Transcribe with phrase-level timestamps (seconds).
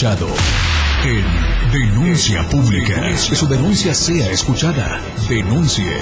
[0.00, 3.02] en Denuncia Pública.
[3.02, 5.02] Que su denuncia sea escuchada.
[5.28, 5.92] Denuncie.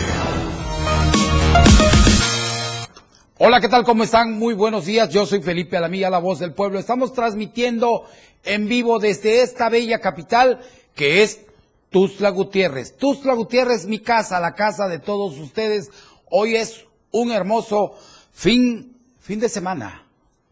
[3.38, 3.84] Hola, ¿qué tal?
[3.84, 4.32] ¿Cómo están?
[4.34, 5.08] Muy buenos días.
[5.08, 6.78] Yo soy Felipe Alamilla, la voz del pueblo.
[6.78, 8.04] Estamos transmitiendo
[8.44, 10.60] en vivo desde esta bella capital
[10.94, 11.46] que es
[11.88, 12.98] Tuzla Gutiérrez.
[12.98, 15.90] Tuzla Gutiérrez, mi casa, la casa de todos ustedes.
[16.28, 17.94] Hoy es un hermoso
[18.30, 20.06] fin, fin de semana.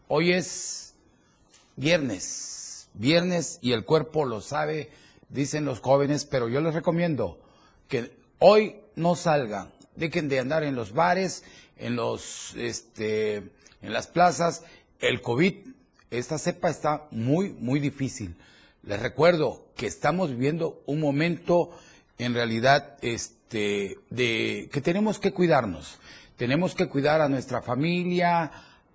[0.07, 0.95] Hoy es
[1.75, 2.54] viernes
[2.97, 4.89] viernes y el cuerpo lo sabe,
[5.29, 7.39] dicen los jóvenes, pero yo les recomiendo
[7.87, 11.43] que hoy no salgan, dejen de andar en los bares,
[11.77, 13.37] en los, este,
[13.81, 14.63] en las plazas.
[14.99, 15.53] El COVID,
[16.11, 18.35] esta cepa está muy, muy difícil.
[18.83, 21.71] Les recuerdo que estamos viviendo un momento,
[22.17, 25.97] en realidad, este, de que tenemos que cuidarnos.
[26.37, 28.51] Tenemos que cuidar a nuestra familia,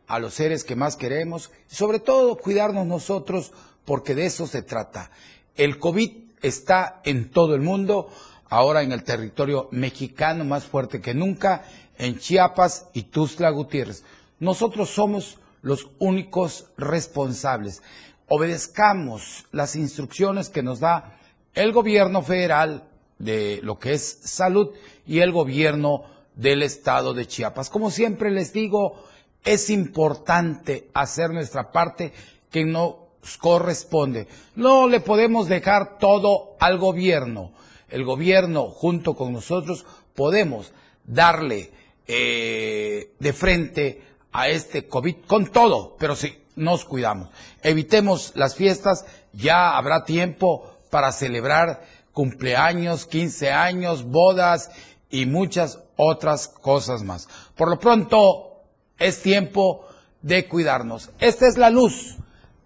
[0.06, 3.52] a los seres que más queremos, y sobre todo cuidarnos nosotros
[3.90, 5.10] porque de eso se trata.
[5.56, 6.12] El COVID
[6.42, 8.08] está en todo el mundo,
[8.48, 11.64] ahora en el territorio mexicano más fuerte que nunca,
[11.98, 14.04] en Chiapas y Tuzla Gutiérrez.
[14.38, 17.82] Nosotros somos los únicos responsables.
[18.28, 21.18] Obedezcamos las instrucciones que nos da
[21.54, 22.84] el gobierno federal
[23.18, 24.68] de lo que es salud
[25.04, 26.04] y el gobierno
[26.36, 27.68] del estado de Chiapas.
[27.68, 29.02] Como siempre les digo,
[29.42, 32.12] es importante hacer nuestra parte
[32.52, 32.99] que no
[33.40, 34.26] corresponde.
[34.54, 37.52] No le podemos dejar todo al gobierno.
[37.88, 40.72] El gobierno, junto con nosotros, podemos
[41.04, 41.70] darle
[42.06, 47.30] eh, de frente a este COVID con todo, pero sí, nos cuidamos.
[47.62, 54.70] Evitemos las fiestas, ya habrá tiempo para celebrar cumpleaños, 15 años, bodas
[55.10, 57.28] y muchas otras cosas más.
[57.56, 58.62] Por lo pronto,
[58.98, 59.86] es tiempo
[60.22, 61.10] de cuidarnos.
[61.18, 62.16] Esta es la luz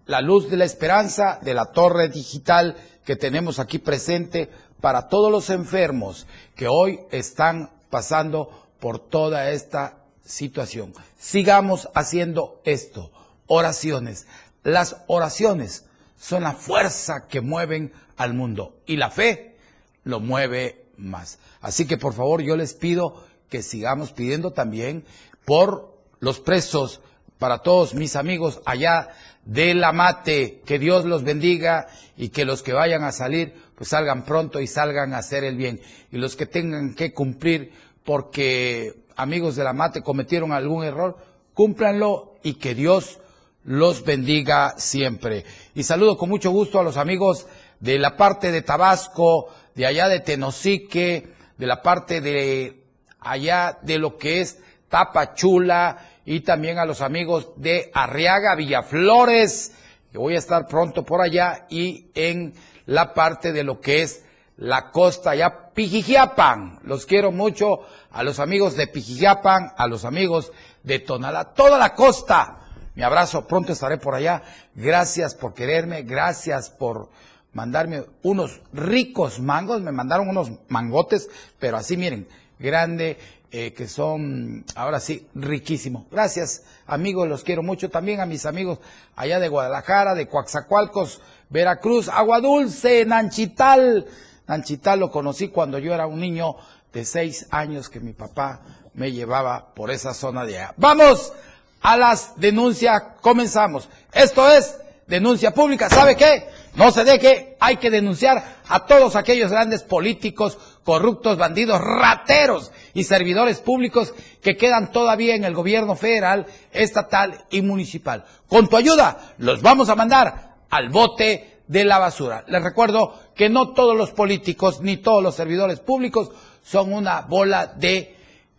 [0.07, 5.31] la luz de la esperanza de la torre digital que tenemos aquí presente para todos
[5.31, 10.93] los enfermos que hoy están pasando por toda esta situación.
[11.19, 13.11] Sigamos haciendo esto,
[13.47, 14.27] oraciones.
[14.63, 15.85] Las oraciones
[16.19, 19.57] son la fuerza que mueven al mundo y la fe
[20.05, 21.39] lo mueve más.
[21.61, 25.05] Así que por favor yo les pido que sigamos pidiendo también
[25.45, 27.01] por los presos,
[27.39, 29.11] para todos mis amigos allá
[29.45, 33.91] de la mate, que Dios los bendiga y que los que vayan a salir, pues
[33.91, 35.81] salgan pronto y salgan a hacer el bien.
[36.11, 37.73] Y los que tengan que cumplir
[38.05, 41.17] porque amigos de la mate cometieron algún error,
[41.53, 43.19] cúmplanlo y que Dios
[43.65, 45.45] los bendiga siempre.
[45.75, 47.47] Y saludo con mucho gusto a los amigos
[47.81, 52.85] de la parte de Tabasco, de allá de Tenosique, de la parte de
[53.21, 59.73] allá de lo que es Tapachula, y también a los amigos de Arriaga, Villaflores,
[60.11, 62.55] que voy a estar pronto por allá, y en
[62.87, 64.25] la parte de lo que es
[64.57, 66.79] la costa ya Pijijiapan.
[66.85, 67.81] Los quiero mucho
[68.13, 70.53] a los amigos de Pijijiapan, a los amigos
[70.83, 72.61] de Tonalá, toda la costa.
[72.95, 74.43] Mi abrazo, pronto estaré por allá.
[74.75, 77.11] Gracias por quererme, gracias por
[77.53, 79.83] mandarme unos ricos mangos.
[79.83, 82.29] Me mandaron unos mangotes, pero así miren,
[82.61, 83.19] grande,
[83.57, 86.07] eh, que son, ahora sí, riquísimos.
[86.11, 87.89] Gracias, amigos, los quiero mucho.
[87.89, 88.81] También a mis amigos
[89.15, 91.21] allá de Guadalajara, de Coaxacualcos,
[91.51, 94.07] Veracruz, Agua Dulce, Nanchital.
[94.49, 96.57] Nanchital lo conocí cuando yo era un niño
[96.93, 100.75] de seis años que mi papá me llevaba por esa zona de allá.
[100.77, 101.33] Vamos
[101.81, 103.89] a las denuncias, comenzamos.
[104.13, 105.89] Esto es denuncia pública.
[105.89, 106.49] ¿Sabe qué?
[106.77, 113.05] No se deje, hay que denunciar a todos aquellos grandes políticos, corruptos, bandidos, rateros y
[113.05, 114.13] servidores públicos
[114.43, 118.25] que quedan todavía en el gobierno federal, estatal y municipal.
[118.49, 122.45] Con tu ayuda los vamos a mandar al bote de la basura.
[122.49, 126.31] Les recuerdo que no todos los políticos ni todos los servidores públicos
[126.65, 128.17] son una bola de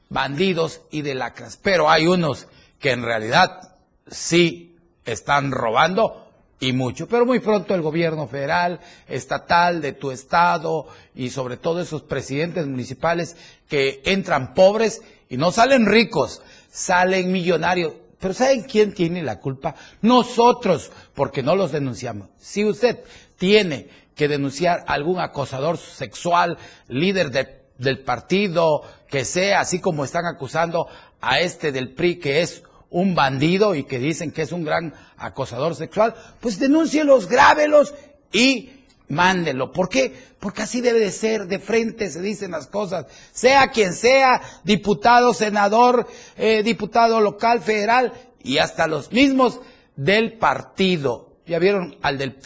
[0.07, 2.47] bandidos y de lacras, pero hay unos
[2.79, 3.75] que en realidad
[4.07, 6.24] sí están robando
[6.59, 11.81] y mucho, pero muy pronto el gobierno federal, estatal, de tu estado y sobre todo
[11.81, 13.35] esos presidentes municipales
[13.67, 16.41] que entran pobres y no salen ricos,
[16.71, 17.93] salen millonarios.
[18.19, 19.75] Pero ¿saben quién tiene la culpa?
[20.01, 22.29] Nosotros, porque no los denunciamos.
[22.37, 22.99] Si usted
[23.37, 27.31] tiene que denunciar a algún acosador sexual, líder
[27.77, 30.87] del partido, que sea, así como están acusando
[31.19, 34.93] a este del PRI, que es un bandido y que dicen que es un gran
[35.17, 37.93] acosador sexual, pues denúncielos, grábelos
[38.31, 38.71] y
[39.07, 39.71] mándelo.
[39.71, 40.13] ¿Por qué?
[40.39, 45.33] Porque así debe de ser, de frente se dicen las cosas, sea quien sea, diputado,
[45.33, 49.59] senador, eh, diputado local, federal y hasta los mismos
[49.95, 51.33] del partido.
[51.45, 52.37] Ya vieron al del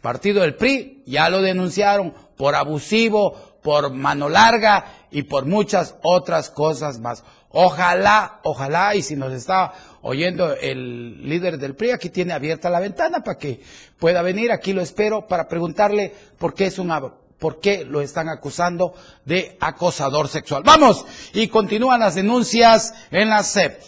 [0.00, 6.50] partido del PRI ya lo denunciaron por abusivo, por mano larga y por muchas otras
[6.50, 7.24] cosas más.
[7.50, 9.72] Ojalá, ojalá, y si nos está
[10.02, 13.62] oyendo el líder del PRI, aquí tiene abierta la ventana para que
[13.98, 17.00] pueda venir, aquí lo espero para preguntarle por qué es una
[17.38, 20.64] por qué lo están acusando de acosador sexual.
[20.64, 23.80] Vamos, y continúan las denuncias en la CEP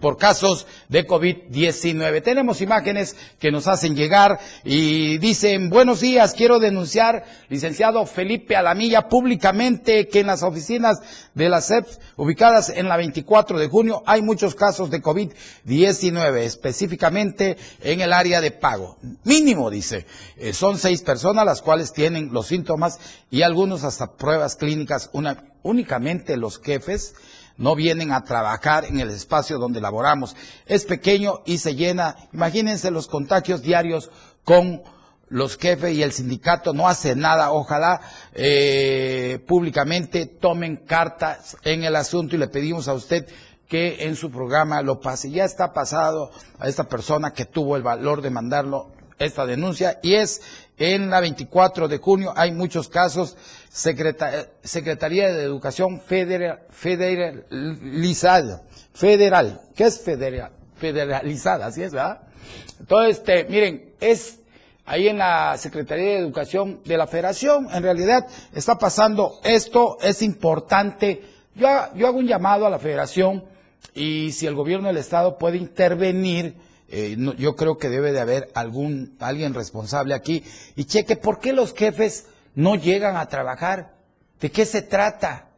[0.00, 2.22] por casos de COVID-19.
[2.22, 9.08] Tenemos imágenes que nos hacen llegar y dicen, buenos días, quiero denunciar, licenciado Felipe Alamilla,
[9.08, 10.98] públicamente que en las oficinas
[11.34, 11.86] de la CEP,
[12.16, 18.40] ubicadas en la 24 de junio, hay muchos casos de COVID-19, específicamente en el área
[18.40, 18.96] de pago.
[19.24, 20.06] Mínimo, dice,
[20.36, 22.98] eh, son seis personas las cuales tienen los síntomas
[23.30, 25.10] y algunos hasta pruebas clínicas,
[25.62, 27.14] únicamente los jefes
[27.58, 30.34] no vienen a trabajar en el espacio donde laboramos.
[30.66, 32.16] Es pequeño y se llena.
[32.32, 34.10] Imagínense los contagios diarios
[34.44, 34.82] con
[35.28, 37.52] los jefes y el sindicato no hace nada.
[37.52, 38.00] Ojalá
[38.32, 43.28] eh, públicamente tomen cartas en el asunto y le pedimos a usted
[43.68, 45.30] que en su programa lo pase.
[45.30, 50.14] Ya está pasado a esta persona que tuvo el valor de mandarlo esta denuncia y
[50.14, 50.40] es
[50.78, 52.32] en la 24 de junio.
[52.36, 53.36] Hay muchos casos.
[53.70, 58.62] Secretaría de Educación federal, federalizada.
[58.94, 59.60] Federal.
[59.74, 60.52] ¿Qué es federal?
[60.76, 62.22] Federalizada, así es, ¿verdad?
[62.80, 64.38] Entonces, este, miren, es
[64.86, 67.68] ahí en la Secretaría de Educación de la Federación.
[67.72, 71.22] En realidad está pasando esto, es importante.
[71.54, 73.44] Yo, yo hago un llamado a la Federación
[73.94, 76.54] y si el gobierno del Estado puede intervenir,
[76.90, 80.42] eh, yo creo que debe de haber algún, alguien responsable aquí
[80.74, 83.94] y cheque por qué los jefes no llegan a trabajar.
[84.40, 85.48] ¿De qué se trata?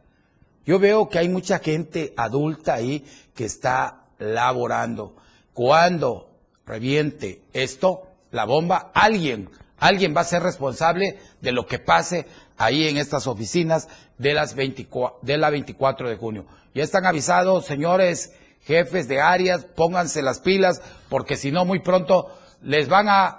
[0.65, 5.15] Yo veo que hay mucha gente adulta ahí que está laborando.
[5.53, 6.29] Cuando
[6.65, 12.25] reviente esto, la bomba, alguien, alguien va a ser responsable de lo que pase
[12.57, 13.87] ahí en estas oficinas
[14.17, 16.45] de, las 24, de la 24 de junio.
[16.73, 18.33] Ya están avisados, señores
[18.63, 22.27] jefes de áreas, pónganse las pilas, porque si no, muy pronto
[22.61, 23.37] les van a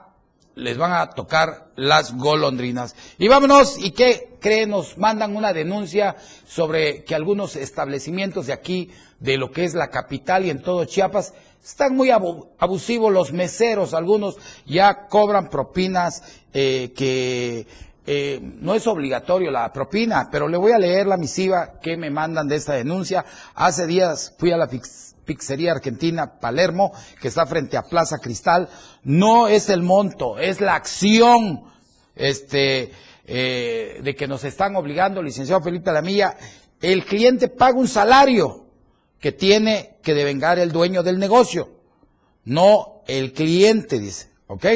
[0.55, 2.95] les van a tocar las golondrinas.
[3.19, 4.71] Y vámonos, ¿y qué creen?
[4.71, 6.17] Nos mandan una denuncia
[6.47, 10.85] sobre que algunos establecimientos de aquí, de lo que es la capital y en todo
[10.85, 11.33] Chiapas,
[11.65, 14.37] están muy abusivos los meseros, algunos
[14.67, 16.23] ya cobran propinas
[16.53, 17.67] eh, que
[18.05, 22.11] eh, no es obligatorio la propina, pero le voy a leer la misiva que me
[22.11, 23.25] mandan de esta denuncia.
[23.55, 24.67] Hace días fui a la
[25.25, 28.69] pizzería argentina Palermo, que está frente a Plaza Cristal.
[29.03, 31.65] No es el monto, es la acción
[32.15, 32.93] este,
[33.27, 36.37] eh, de que nos están obligando, licenciado Felipe Lamilla.
[36.81, 38.67] El cliente paga un salario
[39.21, 41.71] que tiene que devengar el dueño del negocio,
[42.45, 44.67] no el cliente, dice, ¿ok?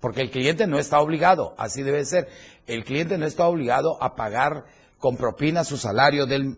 [0.00, 2.28] porque el cliente no está obligado, así debe ser.
[2.66, 4.64] El cliente no está obligado a pagar
[4.98, 6.56] con propina su salario del,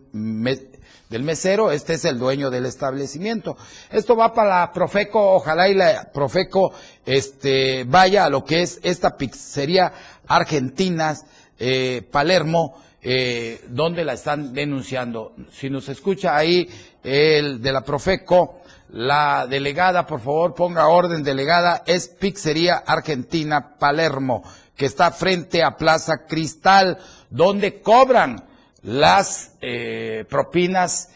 [1.11, 3.57] del mesero, este es el dueño del establecimiento.
[3.91, 6.73] Esto va para la Profeco, ojalá y la Profeco
[7.05, 9.91] este, vaya a lo que es esta pizzería
[10.25, 11.17] argentina,
[11.59, 15.33] eh, Palermo, eh, donde la están denunciando.
[15.51, 16.69] Si nos escucha ahí
[17.03, 18.61] el de la Profeco,
[18.91, 24.43] la delegada, por favor, ponga orden, delegada, es Pizzería Argentina Palermo,
[24.77, 28.45] que está frente a Plaza Cristal, donde cobran
[28.83, 31.09] las eh, propinas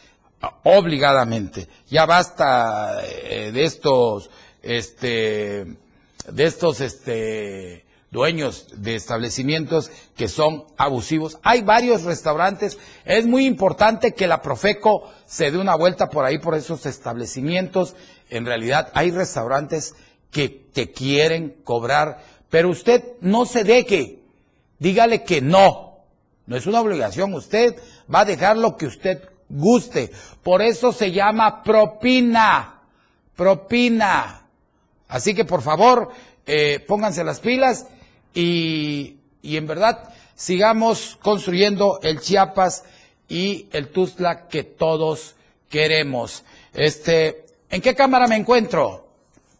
[0.63, 1.67] obligadamente.
[1.87, 4.29] Ya basta eh, de estos,
[4.61, 5.65] este,
[6.27, 11.37] de estos, este, dueños de establecimientos que son abusivos.
[11.43, 12.79] Hay varios restaurantes.
[13.03, 17.95] Es muy importante que la Profeco se dé una vuelta por ahí, por esos establecimientos.
[18.29, 19.95] En realidad hay restaurantes
[20.31, 24.19] que te quieren cobrar, pero usted no se deje.
[24.79, 25.84] Dígale que no.
[26.47, 27.33] No es una obligación.
[27.33, 27.75] Usted
[28.13, 30.11] va a dejar lo que usted guste.
[30.43, 32.81] Por eso se llama propina.
[33.35, 34.41] Propina.
[35.07, 36.11] Así que por favor,
[36.45, 37.87] eh, pónganse las pilas
[38.33, 42.83] y, y en verdad sigamos construyendo el Chiapas
[43.27, 45.35] y el Tuzla que todos
[45.69, 46.43] queremos.
[46.73, 49.07] Este, ¿en qué cámara me encuentro?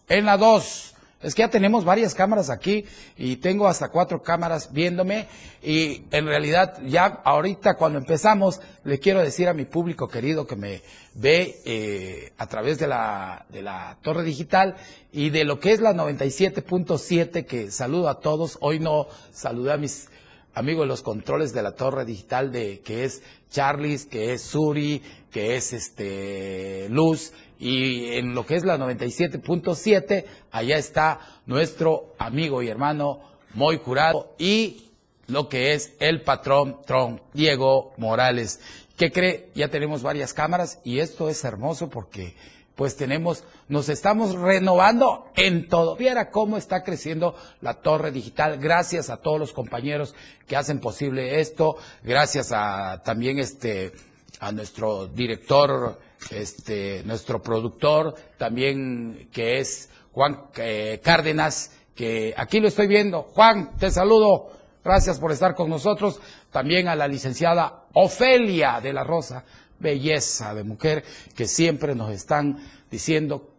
[0.07, 0.94] En la 2.
[1.21, 2.85] Es que ya tenemos varias cámaras aquí
[3.17, 5.27] y tengo hasta cuatro cámaras viéndome
[5.63, 10.55] y en realidad ya ahorita cuando empezamos le quiero decir a mi público querido que
[10.55, 10.81] me
[11.15, 14.75] ve eh, a través de la, de la torre digital
[15.11, 18.57] y de lo que es la 97.7 que saludo a todos.
[18.61, 20.09] Hoy no saludé a mis
[20.53, 25.01] amigos de los controles de la torre digital de que es Charlis, que es Suri,
[25.31, 32.61] que es este Luz y en lo que es la 97.7, allá está nuestro amigo
[32.61, 33.21] y hermano
[33.53, 34.89] Moy Jurado y
[35.27, 38.59] lo que es el patrón Trump, Diego Morales.
[38.97, 39.49] ¿Qué cree?
[39.55, 42.35] Ya tenemos varias cámaras y esto es hermoso porque
[42.75, 45.95] pues tenemos, nos estamos renovando en todo.
[45.95, 50.13] Viera cómo está creciendo la torre digital, gracias a todos los compañeros
[50.45, 53.93] que hacen posible esto, gracias a también este,
[54.39, 55.99] a nuestro director,
[56.31, 63.23] este, nuestro productor, también que es Juan eh, Cárdenas, que aquí lo estoy viendo.
[63.23, 64.51] Juan, te saludo.
[64.83, 66.19] Gracias por estar con nosotros.
[66.51, 69.43] También a la licenciada Ofelia de la Rosa,
[69.79, 71.03] belleza de mujer,
[71.35, 72.57] que siempre nos están
[72.91, 73.54] diciendo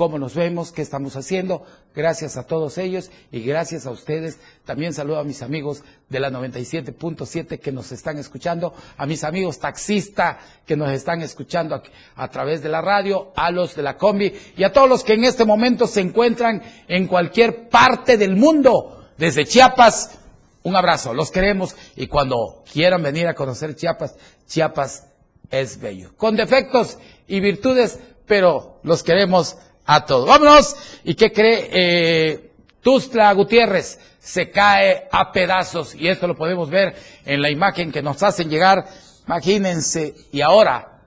[0.00, 1.62] cómo nos vemos, qué estamos haciendo.
[1.94, 4.38] Gracias a todos ellos y gracias a ustedes.
[4.64, 9.58] También saludo a mis amigos de la 97.7 que nos están escuchando, a mis amigos
[9.58, 11.82] taxistas que nos están escuchando
[12.16, 15.12] a, través de la radio, a los de la combi y a todos los que
[15.12, 20.18] en este momento se encuentran en cualquier parte del mundo, desde Chiapas.
[20.62, 24.14] Un abrazo, los queremos y cuando quieran venir a conocer Chiapas,
[24.46, 25.08] Chiapas
[25.50, 26.16] es bello.
[26.16, 26.96] Con defectos
[27.28, 29.58] y virtudes, pero los queremos
[29.90, 30.28] a todos.
[30.28, 30.76] Vámonos.
[31.02, 31.68] ¿Y qué cree?
[31.72, 36.94] Eh, Tustla Gutiérrez se cae a pedazos y esto lo podemos ver
[37.24, 38.86] en la imagen que nos hacen llegar.
[39.26, 41.00] Imagínense, y ahora,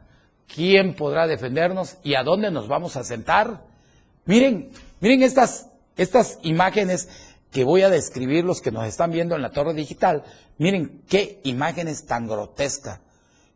[0.54, 3.62] ¿quién podrá defendernos y a dónde nos vamos a sentar?
[4.26, 7.08] Miren, miren estas, estas imágenes
[7.52, 10.24] que voy a describir los que nos están viendo en la torre digital.
[10.58, 13.00] Miren qué imágenes tan grotescas.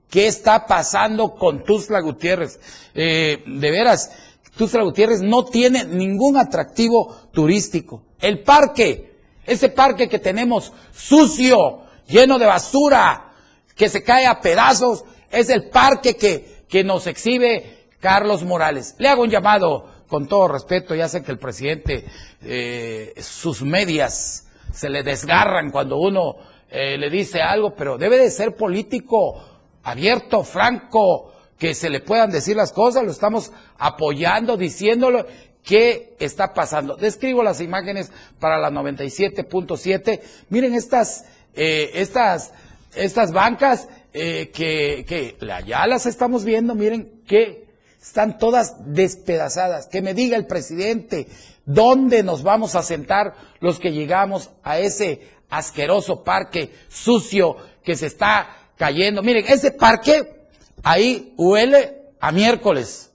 [0.10, 2.62] ¿Qué está pasando con Tuzla Gutiérrez?
[2.94, 4.10] Eh, de veras,
[4.58, 8.04] Tuzla Gutiérrez no tiene ningún atractivo turístico.
[8.20, 13.34] El parque, ese parque que tenemos sucio, lleno de basura,
[13.76, 18.96] que se cae a pedazos, es el parque que, que nos exhibe Carlos Morales.
[18.98, 22.06] Le hago un llamado con todo respeto, ya sé que el presidente,
[22.42, 26.36] eh, sus medias se le desgarran cuando uno
[26.70, 29.42] eh, le dice algo, pero debe de ser político
[29.84, 35.26] abierto, franco, que se le puedan decir las cosas, lo estamos apoyando, diciéndolo
[35.64, 36.96] qué está pasando.
[36.96, 40.22] Describo las imágenes para la 97.7.
[40.50, 42.54] Miren estas, eh, estas,
[42.96, 47.66] estas bancas eh, que, que ya las estamos viendo, miren que
[48.02, 49.88] están todas despedazadas.
[49.88, 51.28] Que me diga el presidente
[51.66, 58.06] dónde nos vamos a sentar los que llegamos a ese asqueroso parque sucio que se
[58.06, 59.24] está cayendo.
[59.24, 60.37] Miren, ese parque
[60.84, 63.12] ahí huele a miércoles,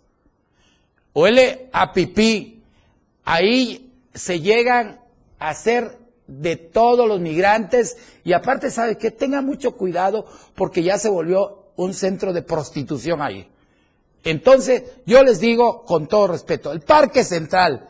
[1.14, 2.62] huele a pipí.
[3.24, 5.00] Ahí se llegan
[5.38, 10.98] a hacer de todos los migrantes y aparte, ¿sabe que Tenga mucho cuidado porque ya
[10.98, 13.48] se volvió un centro de prostitución ahí.
[14.24, 17.88] Entonces, yo les digo con todo respeto, el Parque Central,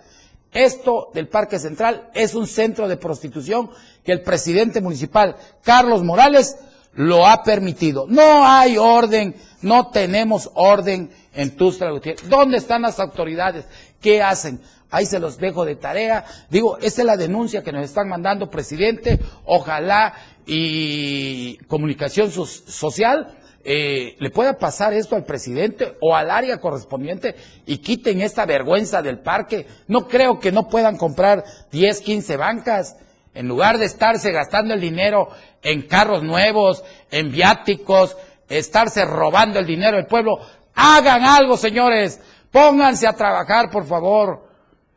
[0.53, 3.71] esto del Parque Central es un centro de prostitución
[4.05, 6.57] que el presidente municipal, Carlos Morales,
[6.95, 8.07] lo ha permitido.
[8.09, 12.29] No hay orden, no tenemos orden en Tustra Gutiérrez.
[12.29, 13.65] ¿Dónde están las autoridades?
[14.01, 14.61] ¿Qué hacen?
[14.91, 16.25] Ahí se los dejo de tarea.
[16.51, 19.19] Digo, esta es la denuncia que nos están mandando, presidente.
[19.47, 20.15] Ojalá
[20.47, 27.79] y comunicación social eh, le pueda pasar esto al presidente o al área correspondiente y
[27.79, 29.67] quiten esta vergüenza del parque.
[29.87, 32.97] No creo que no puedan comprar 10, 15 bancas.
[33.35, 35.29] En lugar de estarse gastando el dinero
[35.63, 38.17] en carros nuevos, en viáticos,
[38.49, 40.39] estarse robando el dinero del pueblo,
[40.75, 42.21] hagan algo, señores.
[42.51, 44.47] Pónganse a trabajar, por favor.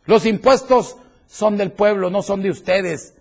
[0.05, 3.13] Los impuestos son del pueblo, no son de ustedes.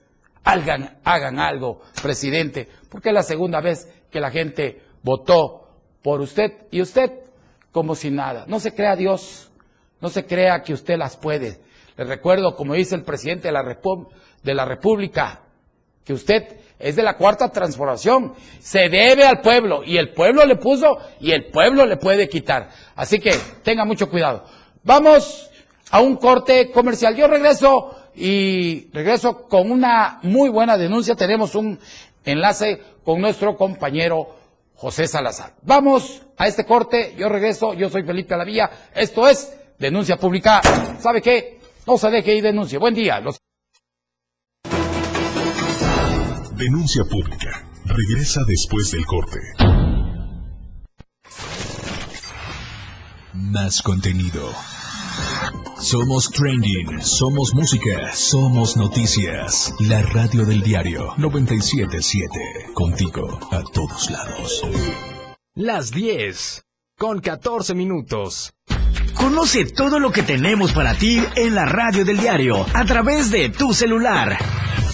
[0.43, 0.99] Hagan,
[1.39, 5.69] algo, presidente, porque es la segunda vez que la gente votó
[6.03, 7.11] por usted y usted
[7.73, 8.45] como si nada.
[8.47, 9.51] No se crea Dios,
[10.01, 11.61] no se crea que usted las puede.
[11.97, 13.63] Le recuerdo, como dice el presidente de la,
[14.45, 15.41] de la República,
[16.05, 18.35] que usted es de la cuarta transformación.
[18.61, 22.69] Se debe al pueblo y el pueblo le puso y el pueblo le puede quitar.
[22.95, 24.45] Así que tenga mucho cuidado.
[24.83, 25.51] Vamos
[25.91, 27.17] a un corte comercial.
[27.17, 31.15] Yo regreso y regreso con una muy buena denuncia.
[31.15, 31.79] Tenemos un
[32.25, 34.37] enlace con nuestro compañero
[34.75, 35.55] José Salazar.
[35.63, 37.15] Vamos a este corte.
[37.17, 37.73] Yo regreso.
[37.73, 38.71] Yo soy Felipe Alavía.
[38.95, 40.61] Esto es Denuncia Pública.
[40.99, 41.61] ¿Sabe qué?
[41.87, 42.79] No se deje y denuncie.
[42.79, 43.21] Buen día.
[46.57, 47.67] Denuncia pública.
[47.85, 49.41] Regresa después del corte.
[53.33, 54.53] Más contenido.
[55.81, 59.75] Somos trending, somos música, somos noticias.
[59.81, 62.29] La radio del diario 977.
[62.73, 64.63] Contigo a todos lados.
[65.57, 66.63] Las 10
[66.97, 68.53] con 14 minutos.
[69.15, 73.49] Conoce todo lo que tenemos para ti en la radio del diario a través de
[73.49, 74.64] tu celular.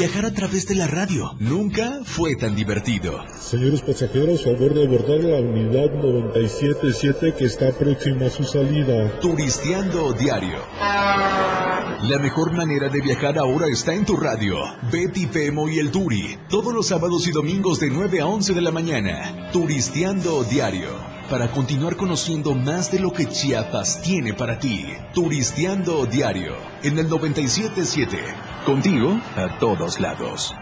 [0.00, 3.22] Viajar a través de la radio nunca fue tan divertido.
[3.38, 9.20] Señores pasajeros, favor de abordar la unidad 977 que está próxima a su salida.
[9.20, 10.56] Turisteando diario.
[10.80, 14.56] La mejor manera de viajar ahora está en tu radio.
[14.90, 16.38] Betty Pemo y el Turi.
[16.48, 19.50] Todos los sábados y domingos de 9 a 11 de la mañana.
[19.52, 21.09] Turisteando diario.
[21.30, 24.84] Para continuar conociendo más de lo que Chiapas tiene para ti.
[25.14, 26.56] Turisteando diario.
[26.82, 28.18] En el 977.
[28.66, 30.52] Contigo a todos lados.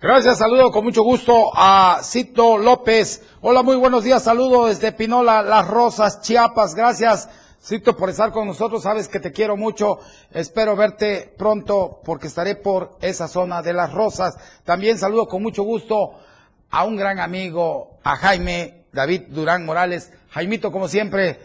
[0.00, 3.22] Gracias, saludo con mucho gusto a Cito López.
[3.40, 6.74] Hola, muy buenos días, saludo desde Pinola, Las Rosas, Chiapas.
[6.74, 7.28] Gracias,
[7.62, 8.82] Cito, por estar con nosotros.
[8.82, 10.00] Sabes que te quiero mucho.
[10.32, 14.36] Espero verte pronto porque estaré por esa zona de Las Rosas.
[14.64, 16.14] También saludo con mucho gusto
[16.68, 20.10] a un gran amigo, a Jaime David Durán Morales.
[20.30, 21.38] Jaimito, como siempre,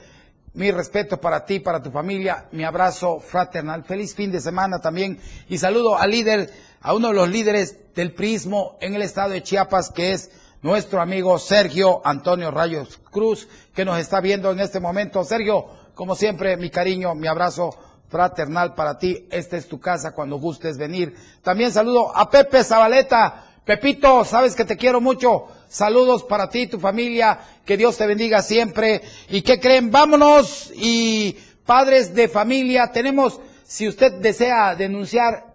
[0.54, 3.84] mi respeto para ti, para tu familia, mi abrazo fraternal.
[3.84, 5.20] Feliz fin de semana también.
[5.50, 6.52] Y saludo al líder,
[6.82, 11.02] a uno de los líderes del prismo en el estado de Chiapas, que es nuestro
[11.02, 15.24] amigo Sergio Antonio Rayos Cruz, que nos está viendo en este momento.
[15.24, 17.72] Sergio, como siempre, mi cariño, mi abrazo
[18.08, 19.28] fraternal para ti.
[19.32, 21.16] Esta es tu casa cuando gustes venir.
[21.42, 23.53] También saludo a Pepe Zabaleta.
[23.66, 25.48] Pepito, sabes que te quiero mucho.
[25.70, 27.40] Saludos para ti, tu familia.
[27.66, 29.02] Que Dios te bendiga siempre.
[29.30, 29.90] ¿Y qué creen?
[29.90, 30.72] Vámonos.
[30.76, 35.54] Y padres de familia, tenemos, si usted desea denunciar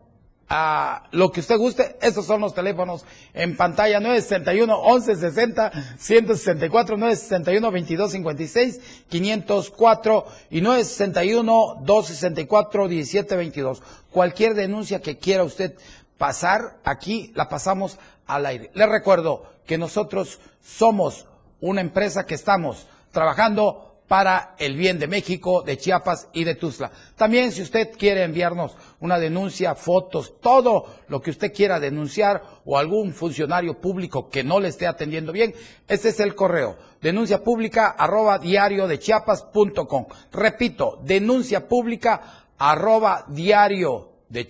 [0.48, 7.70] a lo que usted guste, estos son los teléfonos en pantalla 961 1160 164 961
[7.70, 13.82] 2256 504 y 961 264 1722.
[14.10, 15.74] Cualquier denuncia que quiera usted
[16.18, 18.70] pasar aquí, la pasamos al aire.
[18.74, 21.26] Les recuerdo que nosotros somos
[21.60, 26.90] una empresa que estamos trabajando para el bien de México, de Chiapas y de Tuzla.
[27.14, 32.78] También si usted quiere enviarnos una denuncia, fotos, todo lo que usted quiera denunciar o
[32.78, 35.54] algún funcionario público que no le esté atendiendo bien,
[35.86, 40.06] este es el correo, denuncia pública arroba diario de chiapas.com.
[40.32, 44.48] Repito, denuncia pública arroba diario de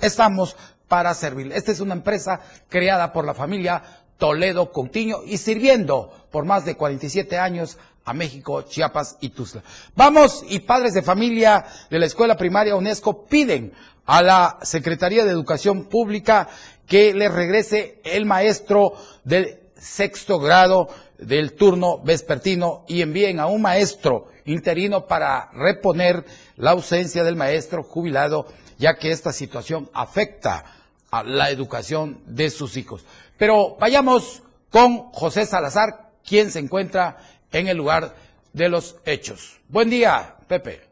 [0.00, 0.56] Estamos
[0.88, 1.52] para servir.
[1.52, 3.82] Esta es una empresa creada por la familia
[4.16, 9.62] Toledo Coutinho y sirviendo por más de 47 años a México, Chiapas y Tuzla.
[9.94, 13.72] Vamos y padres de familia de la Escuela Primaria UNESCO piden
[14.06, 16.48] a la Secretaría de Educación Pública
[16.86, 20.88] que les regrese el maestro del sexto grado
[21.18, 26.24] del turno vespertino y envíen a un maestro interino para reponer
[26.56, 28.46] la ausencia del maestro jubilado,
[28.78, 30.64] ya que esta situación afecta
[31.10, 33.04] a la educación de sus hijos.
[33.36, 37.18] Pero vayamos con José Salazar, quien se encuentra
[37.52, 38.14] en el lugar
[38.52, 39.60] de los hechos.
[39.68, 40.88] Buen día, Pepe.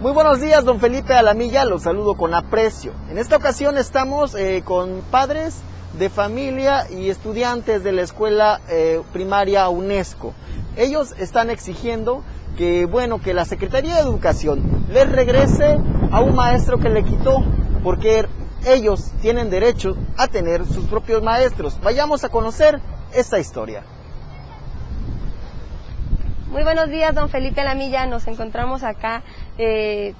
[0.00, 2.92] Muy buenos días, don Felipe Alamilla, los saludo con aprecio.
[3.10, 5.56] En esta ocasión estamos eh, con padres
[5.98, 10.34] de familia y estudiantes de la escuela eh, primaria UNESCO.
[10.76, 12.22] Ellos están exigiendo
[12.58, 15.78] que, bueno, que la Secretaría de Educación les regrese
[16.10, 17.44] a un maestro que le quitó,
[17.84, 18.26] porque
[18.66, 21.78] ellos tienen derecho a tener sus propios maestros.
[21.80, 22.80] Vayamos a conocer
[23.14, 23.84] esta historia.
[26.50, 28.06] Muy buenos días, don Felipe Lamilla.
[28.06, 29.22] Nos encontramos acá
[29.56, 30.14] eh,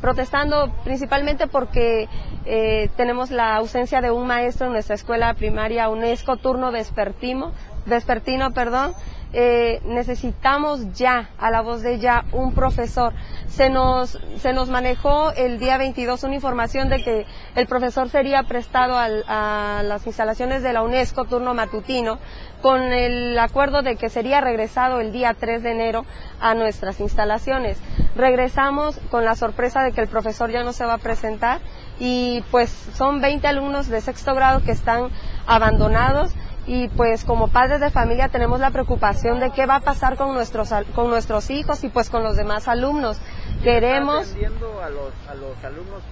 [0.00, 2.08] protestando principalmente porque
[2.46, 7.52] eh, tenemos la ausencia de un maestro en nuestra escuela primaria UNESCO, turno vespertino,
[7.84, 8.94] vespertino, perdón.
[9.38, 13.12] Eh, necesitamos ya, a la voz de ya, un profesor.
[13.48, 18.44] Se nos, se nos manejó el día 22 una información de que el profesor sería
[18.44, 22.18] prestado a las instalaciones de la UNESCO turno matutino,
[22.62, 26.06] con el acuerdo de que sería regresado el día 3 de enero
[26.40, 27.76] a nuestras instalaciones.
[28.16, 31.60] Regresamos con la sorpresa de que el profesor ya no se va a presentar
[32.00, 35.10] y pues son 20 alumnos de sexto grado que están
[35.46, 36.32] abandonados
[36.66, 40.34] y pues como padres de familia tenemos la preocupación de qué va a pasar con
[40.34, 43.20] nuestros con nuestros hijos y pues con los demás alumnos.
[43.62, 46.02] Queremos a los, a los alumnos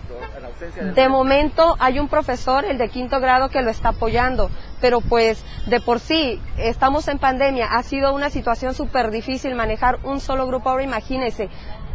[0.41, 3.91] la ausencia de, de momento hay un profesor, el de quinto grado, que lo está
[3.91, 9.55] apoyando, pero pues de por sí estamos en pandemia, ha sido una situación súper difícil
[9.55, 10.71] manejar un solo grupo.
[10.71, 11.49] Ahora imagínense,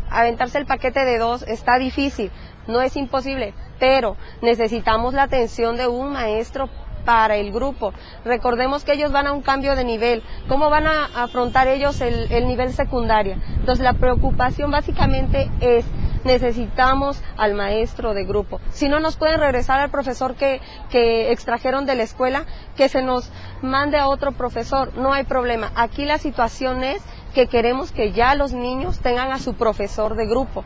[0.10, 2.32] aventarse el paquete de dos está difícil,
[2.68, 6.70] no es imposible, pero necesitamos la atención de un maestro
[7.06, 7.94] para el grupo.
[8.26, 10.24] Recordemos que ellos van a un cambio de nivel.
[10.48, 13.36] ¿Cómo van a afrontar ellos el, nivel secundario?
[13.60, 15.86] Entonces la preocupación básicamente es
[16.24, 18.60] necesitamos al maestro de grupo.
[18.72, 20.60] Si no nos pueden regresar al profesor que,
[20.90, 23.32] que, extrajeron de la escuela, que se nos
[23.62, 25.72] mande a otro profesor, no hay problema.
[25.76, 27.02] Aquí la situación es
[27.34, 30.66] que queremos que ya los niños tengan a su profesor de grupo.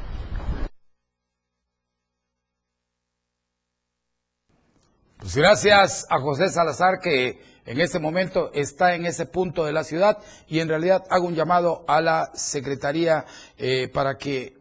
[5.24, 9.86] Pues gracias a José Salazar que en este momento está en ese punto de la
[9.86, 10.18] ciudad
[10.50, 13.24] y en realidad hago un llamado a la Secretaría
[13.58, 14.58] eh, para que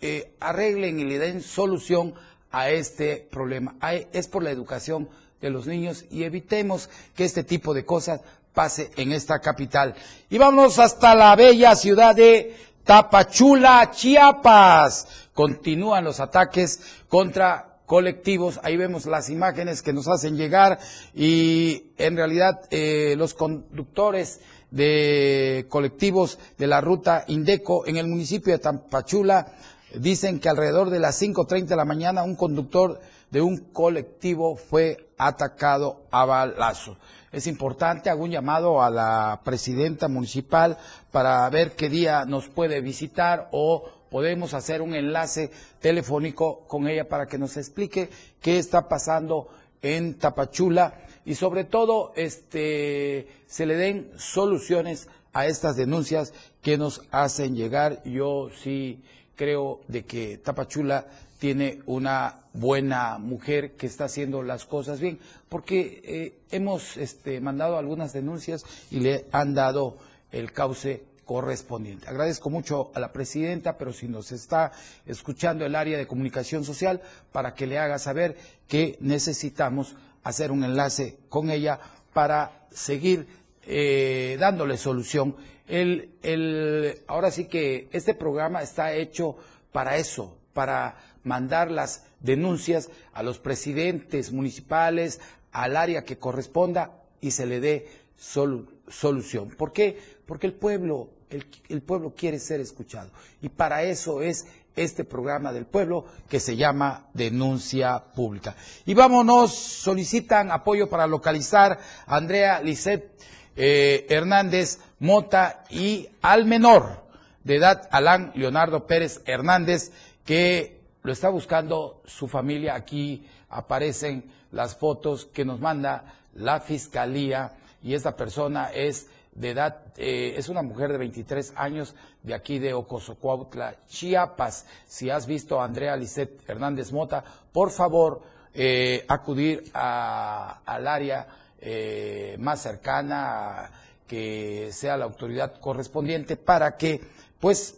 [0.00, 2.12] eh, arreglen y le den solución
[2.50, 3.76] a este problema.
[4.12, 5.08] es por la educación
[5.40, 8.20] de los niños y evitemos que este tipo de cosas
[8.52, 9.94] pase en esta capital.
[10.28, 15.06] Y vamos hasta la bella ciudad de Tapachula, Chiapas.
[15.32, 18.60] Continúan los ataques contra colectivos.
[18.62, 20.78] Ahí vemos las imágenes que nos hacen llegar
[21.12, 28.52] y en realidad eh, los conductores de colectivos de la ruta Indeco en el municipio
[28.52, 29.54] de Tampachula
[29.96, 35.08] dicen que alrededor de las 5.30 de la mañana un conductor de un colectivo fue
[35.18, 36.96] atacado a balazo.
[37.32, 40.78] Es importante, hago un llamado a la presidenta municipal
[41.10, 47.08] para ver qué día nos puede visitar o podemos hacer un enlace telefónico con ella
[47.08, 49.48] para que nos explique qué está pasando
[49.82, 50.94] en Tapachula
[51.24, 58.02] y sobre todo este se le den soluciones a estas denuncias que nos hacen llegar.
[58.04, 59.02] Yo sí
[59.36, 61.06] creo de que Tapachula
[61.38, 65.18] tiene una buena mujer que está haciendo las cosas bien,
[65.48, 69.96] porque eh, hemos este, mandado algunas denuncias y le han dado
[70.32, 72.08] el cauce correspondiente.
[72.08, 74.72] Agradezco mucho a la presidenta, pero si nos está
[75.06, 80.64] escuchando el área de comunicación social, para que le haga saber que necesitamos hacer un
[80.64, 81.78] enlace con ella
[82.12, 83.28] para seguir
[83.62, 85.36] eh, dándole solución.
[85.68, 89.36] El, el, ahora sí que este programa está hecho
[89.70, 95.20] para eso, para mandar las denuncias a los presidentes municipales,
[95.52, 96.90] al área que corresponda
[97.20, 97.86] y se le dé
[98.18, 99.50] solución.
[99.50, 99.96] ¿Por qué?
[100.26, 103.10] Porque el pueblo el, pueblo quiere ser escuchado.
[103.40, 108.56] Y para eso es este programa del pueblo que se llama Denuncia Pública.
[108.86, 113.10] Y vámonos, solicitan apoyo para localizar a Andrea Lisset
[113.56, 117.04] eh, Hernández Mota y al menor
[117.44, 119.92] de edad, Alán Leonardo Pérez Hernández,
[120.24, 122.74] que lo está buscando su familia.
[122.74, 129.84] Aquí aparecen las fotos que nos manda la fiscalía y esta persona es de edad,
[129.96, 134.66] eh, es una mujer de 23 años de aquí de Ocosocuautla, Chiapas.
[134.86, 141.26] Si has visto a Andrea Lisset Hernández Mota, por favor, eh, acudir al área
[141.60, 143.70] eh, más cercana,
[144.06, 147.00] que sea la autoridad correspondiente, para que
[147.38, 147.76] pues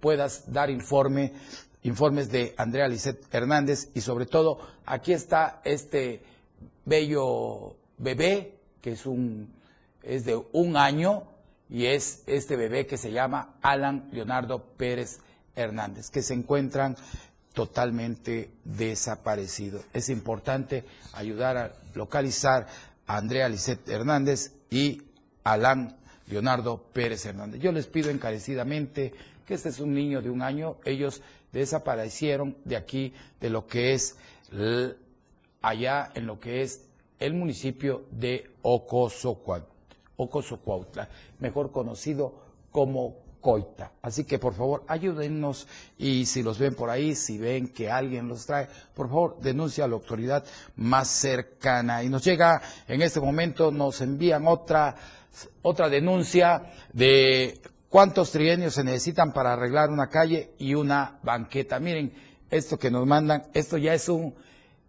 [0.00, 1.32] puedas dar informe,
[1.84, 6.20] informes de Andrea Lisset Hernández y sobre todo aquí está este
[6.84, 9.55] bello bebé, que es un
[10.06, 11.24] es de un año
[11.68, 15.18] y es este bebé que se llama Alan Leonardo Pérez
[15.54, 16.96] Hernández, que se encuentran
[17.52, 19.84] totalmente desaparecidos.
[19.92, 22.66] Es importante ayudar a localizar
[23.06, 25.02] a Andrea Lisset Hernández y
[25.42, 25.96] Alan
[26.28, 27.60] Leonardo Pérez Hernández.
[27.60, 29.12] Yo les pido encarecidamente
[29.46, 33.94] que este es un niño de un año, ellos desaparecieron de aquí, de lo que
[33.94, 34.16] es
[35.62, 36.84] allá en lo que es
[37.18, 38.50] el municipio de
[40.16, 42.34] Ocosocuautla, mejor conocido
[42.70, 43.92] como Coita.
[44.02, 48.26] Así que por favor ayúdennos y si los ven por ahí, si ven que alguien
[48.26, 52.02] los trae, por favor denuncia a la autoridad más cercana.
[52.02, 54.96] Y nos llega en este momento, nos envían otra,
[55.62, 61.78] otra denuncia de cuántos trienios se necesitan para arreglar una calle y una banqueta.
[61.78, 62.12] Miren,
[62.50, 64.34] esto que nos mandan, esto ya es un,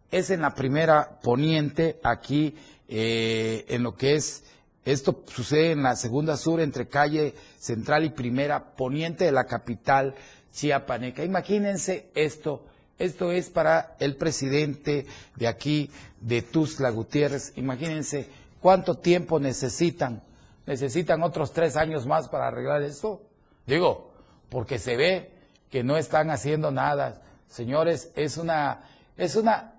[0.09, 2.55] es en la primera poniente aquí,
[2.87, 4.43] eh, en lo que es,
[4.87, 10.15] esto sucede en la segunda sur entre calle central y primera poniente de la capital
[10.53, 11.25] chiapaneca.
[11.25, 12.63] Imagínense esto,
[12.97, 17.51] esto es para el presidente de aquí, de Tuzla Gutiérrez.
[17.57, 18.29] Imagínense
[18.61, 20.23] cuánto tiempo necesitan.
[20.65, 23.21] Necesitan otros tres años más para arreglar esto.
[23.65, 24.11] Digo,
[24.47, 25.31] porque se ve
[25.69, 27.21] que no están haciendo nada.
[27.49, 28.83] Señores, es una,
[29.17, 29.73] es una,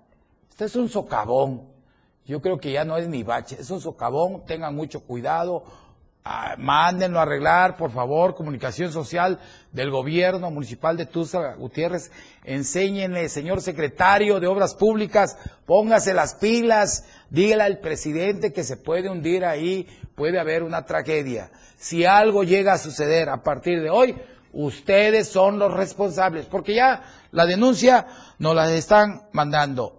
[0.51, 1.78] este es un socavón.
[2.29, 4.45] Yo creo que ya no es ni bache, es un socavón.
[4.45, 5.63] Tengan mucho cuidado.
[6.23, 9.39] Ah, mándenlo a arreglar, por favor, comunicación social
[9.71, 12.11] del gobierno municipal de Tusa Gutiérrez.
[12.43, 19.09] Enséñenle, señor secretario de Obras Públicas, póngase las pilas, dígale al presidente que se puede
[19.09, 21.49] hundir ahí, puede haber una tragedia.
[21.77, 24.15] Si algo llega a suceder a partir de hoy,
[24.53, 28.05] ustedes son los responsables, porque ya la denuncia
[28.37, 29.98] nos la están mandando.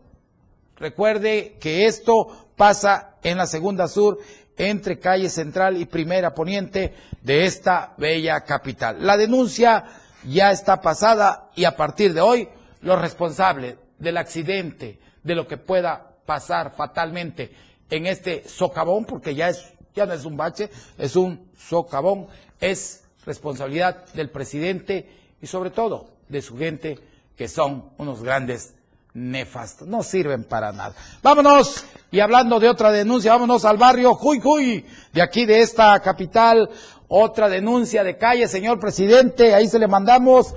[0.80, 4.18] Recuerde que esto pasa en la segunda sur
[4.56, 8.96] entre calle central y primera poniente de esta bella capital.
[9.06, 9.84] La denuncia
[10.24, 12.48] ya está pasada y a partir de hoy
[12.80, 17.52] los responsables del accidente, de lo que pueda pasar fatalmente
[17.90, 22.26] en este socavón, porque ya, es, ya no es un bache, es un socavón,
[22.58, 25.10] es responsabilidad del presidente
[25.42, 26.98] y sobre todo de su gente,
[27.36, 28.74] que son unos grandes
[29.14, 30.94] nefastos, no sirven para nada.
[31.22, 35.98] Vámonos, y hablando de otra denuncia, vámonos al barrio Juy Juy, de aquí de esta
[36.00, 36.70] capital,
[37.08, 40.54] otra denuncia de calle, señor presidente, ahí se le mandamos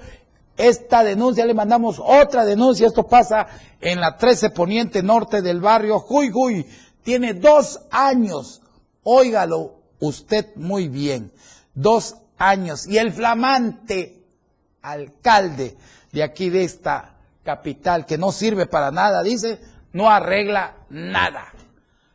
[0.55, 3.47] esta denuncia, le mandamos otra denuncia, esto pasa
[3.81, 6.65] en la 13 Poniente Norte del barrio Juy Juy,
[7.03, 8.61] tiene dos años,
[9.01, 11.31] óigalo usted muy bien,
[11.73, 14.23] dos años, y el flamante
[14.83, 15.75] alcalde
[16.11, 17.12] de aquí de esta
[17.43, 19.59] capital que no sirve para nada, dice,
[19.91, 21.53] no arregla nada.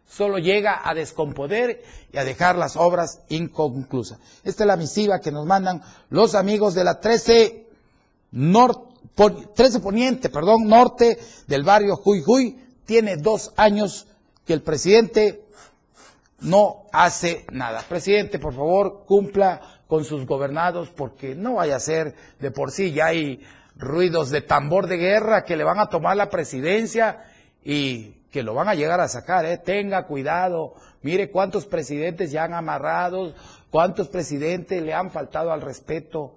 [0.07, 4.19] Solo llega a descomponer y a dejar las obras inconclusas.
[4.43, 7.67] Esta es la misiva que nos mandan los amigos de la 13,
[9.55, 12.59] 13 Poniente, perdón, norte del barrio Juy Juy.
[12.87, 14.07] Tiene dos años
[14.47, 15.45] que el presidente
[16.41, 17.85] no hace nada.
[17.87, 22.93] Presidente, por favor, cumpla con sus gobernados porque no vaya a ser de por sí,
[22.93, 23.41] ya hay
[23.79, 27.25] ruidos de tambor de guerra que le van a tomar la presidencia
[27.65, 29.57] y que lo van a llegar a sacar, ¿eh?
[29.57, 33.35] tenga cuidado, mire cuántos presidentes ya han amarrado,
[33.71, 36.37] cuántos presidentes le han faltado al respeto,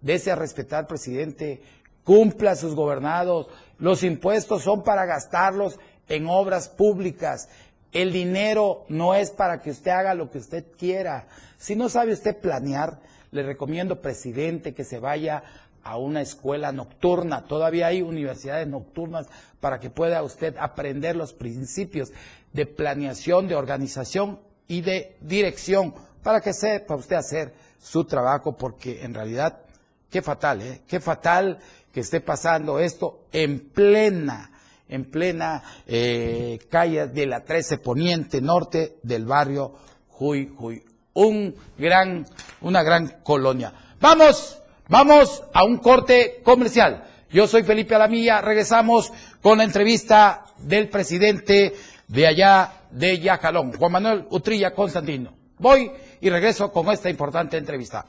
[0.00, 1.62] dese a respetar presidente,
[2.04, 7.48] cumpla sus gobernados, los impuestos son para gastarlos en obras públicas,
[7.90, 11.26] el dinero no es para que usted haga lo que usted quiera,
[11.56, 12.98] si no sabe usted planear,
[13.32, 15.42] le recomiendo, presidente, que se vaya
[15.84, 17.44] a una escuela nocturna.
[17.44, 19.26] Todavía hay universidades nocturnas
[19.60, 22.12] para que pueda usted aprender los principios
[22.52, 29.02] de planeación, de organización y de dirección para que sepa usted hacer su trabajo, porque
[29.02, 29.60] en realidad,
[30.08, 30.82] qué fatal, ¿eh?
[30.86, 31.58] Qué fatal
[31.92, 34.50] que esté pasando esto en plena,
[34.88, 39.74] en plena eh, calle de la 13 Poniente Norte del barrio
[40.08, 40.84] Juy Juy.
[41.14, 42.24] Un gran,
[42.60, 43.72] una gran colonia.
[44.00, 47.04] Vamos Vamos a un corte comercial.
[47.30, 51.74] Yo soy Felipe Alamilla, regresamos con la entrevista del presidente
[52.08, 55.32] de allá de Yajalón, Juan Manuel Utrilla Constantino.
[55.58, 55.90] Voy
[56.20, 58.04] y regreso con esta importante entrevista.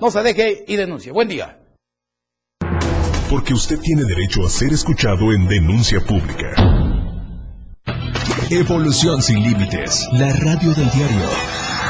[0.00, 1.12] No se deje y denuncie.
[1.12, 1.58] Buen día.
[3.28, 6.54] Porque usted tiene derecho a ser escuchado en denuncia pública.
[8.50, 11.65] Evolución sin límites, la radio del diario.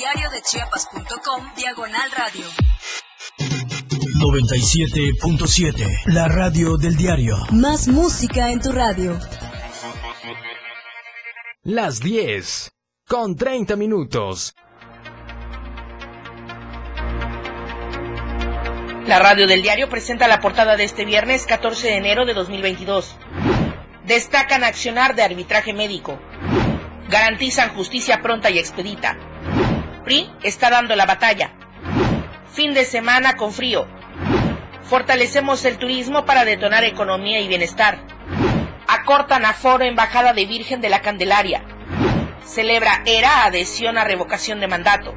[0.00, 2.46] www.diariodechiapas.com Diagonal Radio.
[4.18, 5.86] 97.7.
[6.06, 7.36] La radio del diario.
[7.50, 9.18] Más música en tu radio.
[11.62, 12.70] Las 10.
[13.06, 14.54] Con 30 minutos.
[19.06, 23.16] La radio del diario presenta la portada de este viernes 14 de enero de 2022.
[24.06, 26.18] Destacan accionar de arbitraje médico.
[27.08, 29.18] Garantizan justicia pronta y expedita.
[30.42, 31.52] Está dando la batalla.
[32.52, 33.86] Fin de semana con frío.
[34.82, 38.00] Fortalecemos el turismo para detonar economía y bienestar.
[38.88, 41.62] Acortan aforo Embajada de Virgen de la Candelaria.
[42.44, 45.14] Celebra ERA adhesión a revocación de mandato.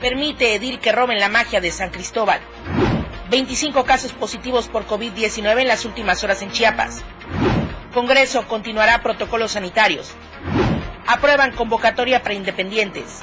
[0.00, 2.40] Permite Edil que roben la magia de San Cristóbal.
[3.30, 7.04] 25 casos positivos por COVID-19 en las últimas horas en Chiapas.
[7.94, 10.16] Congreso continuará protocolos sanitarios.
[11.06, 13.22] Aprueban convocatoria para independientes.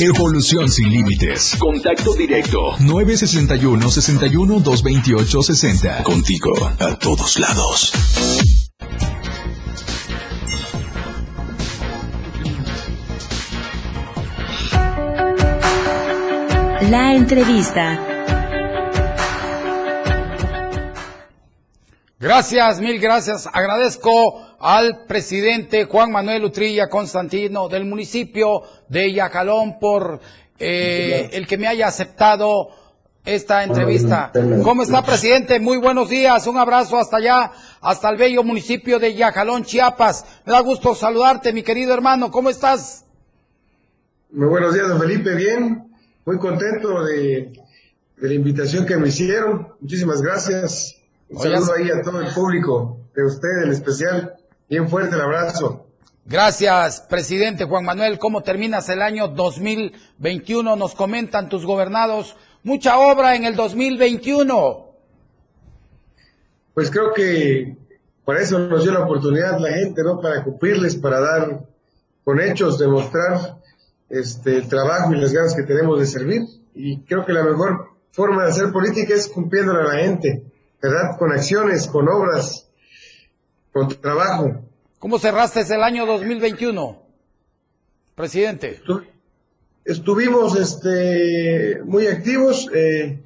[0.00, 1.54] Evolución sin límites.
[1.56, 6.02] Contacto directo 961 61 228 60.
[6.02, 7.92] Contigo a todos lados.
[16.90, 18.13] La entrevista.
[22.24, 23.46] Gracias, mil gracias.
[23.52, 30.20] Agradezco al presidente Juan Manuel Utrilla Constantino del municipio de Yacalón por
[30.58, 32.70] eh, el que me haya aceptado
[33.26, 34.32] esta entrevista.
[34.62, 35.60] ¿Cómo está, presidente?
[35.60, 36.46] Muy buenos días.
[36.46, 40.24] Un abrazo hasta allá, hasta el bello municipio de Yacalón, Chiapas.
[40.46, 42.30] Me da gusto saludarte, mi querido hermano.
[42.30, 43.04] ¿Cómo estás?
[44.30, 45.34] Muy buenos días, don Felipe.
[45.34, 47.52] Bien, muy contento de,
[48.16, 49.74] de la invitación que me hicieron.
[49.78, 51.03] Muchísimas gracias.
[51.34, 54.36] Un saludo ahí a todo el público, de usted en especial.
[54.68, 55.86] Bien fuerte el abrazo.
[56.24, 58.20] Gracias, presidente Juan Manuel.
[58.20, 60.76] ¿Cómo terminas el año 2021?
[60.76, 62.36] Nos comentan tus gobernados.
[62.62, 64.92] Mucha obra en el 2021.
[66.72, 67.78] Pues creo que
[68.24, 70.20] para eso nos dio la oportunidad la gente, ¿no?
[70.20, 71.64] Para cumplirles, para dar
[72.22, 73.56] con hechos, demostrar
[74.08, 76.42] este, el trabajo y las ganas que tenemos de servir.
[76.76, 80.44] Y creo que la mejor forma de hacer política es cumpliéndole a la gente,
[80.84, 81.16] ¿verdad?
[81.18, 82.68] Con acciones, con obras,
[83.72, 84.60] con trabajo.
[84.98, 87.02] ¿Cómo cerraste el año 2021,
[88.14, 88.82] presidente?
[89.82, 93.18] Estuvimos este, muy activos, eh,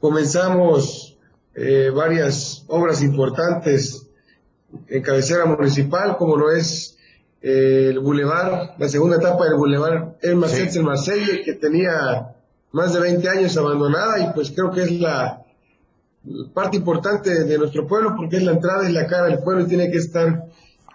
[0.00, 1.16] comenzamos
[1.54, 4.08] eh, varias obras importantes
[4.88, 6.96] en cabecera municipal, como lo es
[7.40, 11.42] eh, el bulevar, la segunda etapa del bulevar El Marcel sí.
[11.44, 12.34] Que tenía
[12.72, 15.43] más de 20 años abandonada y pues creo que es la
[16.52, 19.68] parte importante de nuestro pueblo porque es la entrada y la cara del pueblo y
[19.68, 20.46] tiene que estar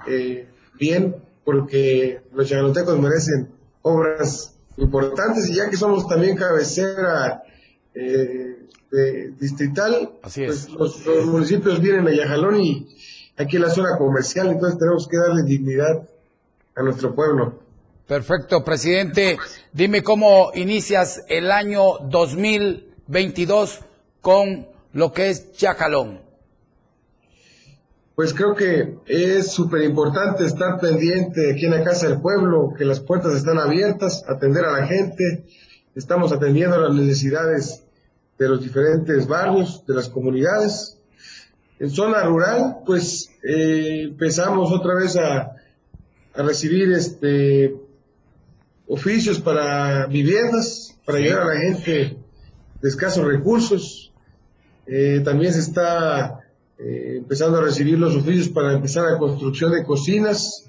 [0.07, 0.47] eh,
[0.79, 3.49] bien porque los chagalotecos merecen
[3.81, 7.43] obras importantes y ya que somos también cabecera
[7.93, 10.67] eh, de, distrital, Así es.
[10.77, 12.87] pues los, los, municipios vienen a Yajalón y
[13.37, 16.07] aquí en la zona comercial, entonces tenemos que darle dignidad
[16.75, 17.59] a nuestro pueblo.
[18.07, 19.37] Perfecto, presidente.
[19.71, 23.81] Dime cómo inicias el año 2022
[24.21, 26.21] con lo que es Yajalón.
[28.15, 32.83] Pues creo que es súper importante estar pendiente aquí en la Casa del Pueblo, que
[32.83, 35.45] las puertas están abiertas, atender a la gente,
[35.95, 37.85] estamos atendiendo las necesidades
[38.37, 40.97] de los diferentes barrios, de las comunidades.
[41.79, 45.55] En zona rural, pues eh, empezamos otra vez a,
[46.33, 47.73] a recibir este
[48.85, 52.17] oficios para viviendas, para ayudar a la gente
[52.81, 54.08] de escasos recursos.
[54.91, 56.39] Eh, también se está
[56.79, 60.67] eh, empezando a recibir los oficios para empezar la construcción de cocinas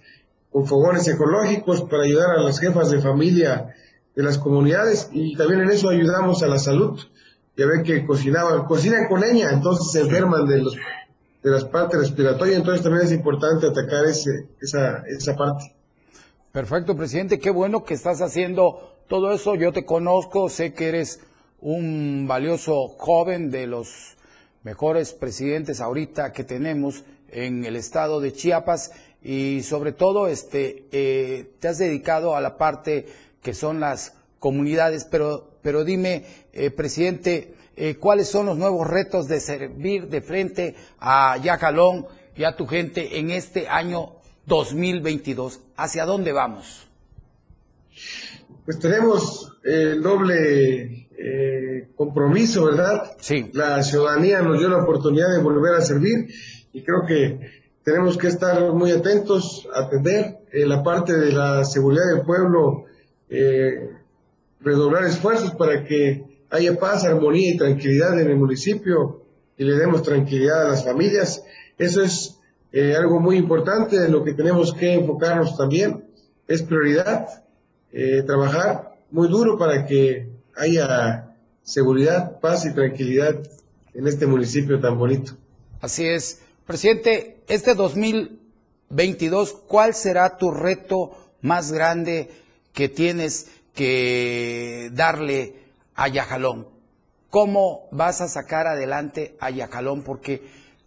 [0.51, 3.75] con fogones ecológicos para ayudar a las jefas de familia
[4.15, 7.01] de las comunidades y también en eso ayudamos a la salud.
[7.57, 10.77] Ya ven que cocinaban, cocinan con leña, entonces se enferman de los
[11.43, 15.75] de las partes respiratorias, entonces también es importante atacar ese, esa, esa parte.
[16.53, 17.39] Perfecto, presidente.
[17.39, 19.55] Qué bueno que estás haciendo todo eso.
[19.55, 21.21] Yo te conozco, sé que eres
[21.61, 24.17] un valioso joven de los
[24.63, 28.93] mejores presidentes ahorita que tenemos en el estado de Chiapas
[29.23, 33.07] y sobre todo este eh, te has dedicado a la parte
[33.43, 39.29] que son las comunidades, pero pero dime, eh, presidente, eh, cuáles son los nuevos retos
[39.29, 42.07] de servir de frente a Yacalón
[42.37, 44.15] y a tu gente en este año
[44.47, 45.61] 2022.
[45.77, 46.87] ¿Hacia dónde vamos?
[48.65, 53.13] Pues tenemos el doble eh, compromiso, ¿verdad?
[53.19, 53.51] Sí.
[53.53, 56.29] La ciudadanía nos dio la oportunidad de volver a servir
[56.73, 62.15] y creo que tenemos que estar muy atentos, atender eh, la parte de la seguridad
[62.15, 62.85] del pueblo,
[63.29, 63.91] eh,
[64.61, 69.23] redoblar esfuerzos para que haya paz, armonía y tranquilidad en el municipio
[69.59, 71.43] y le demos tranquilidad a las familias.
[71.79, 72.39] Eso es
[72.73, 76.05] eh, algo muy importante en lo que tenemos que enfocarnos también.
[76.49, 77.27] Es prioridad
[78.25, 80.29] trabajar muy duro para que
[80.61, 83.37] haya seguridad, paz y tranquilidad
[83.95, 85.33] en este municipio tan bonito.
[85.81, 86.43] Así es.
[86.67, 92.31] Presidente, este 2022, ¿cuál será tu reto más grande
[92.75, 95.55] que tienes que darle
[95.95, 96.69] a Yajalón?
[97.31, 100.03] ¿Cómo vas a sacar adelante a Yajalón?
[100.03, 100.43] Porque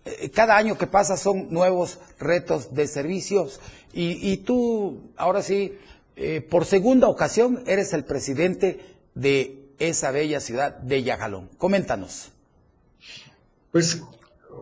[0.06, 3.60] eh, cada año que pasa son nuevos retos de servicios
[3.92, 5.74] y, y tú, ahora sí,
[6.16, 11.50] eh, por segunda ocasión eres el presidente de esa bella ciudad de Yajalón.
[11.58, 12.32] Coméntanos.
[13.72, 14.02] Pues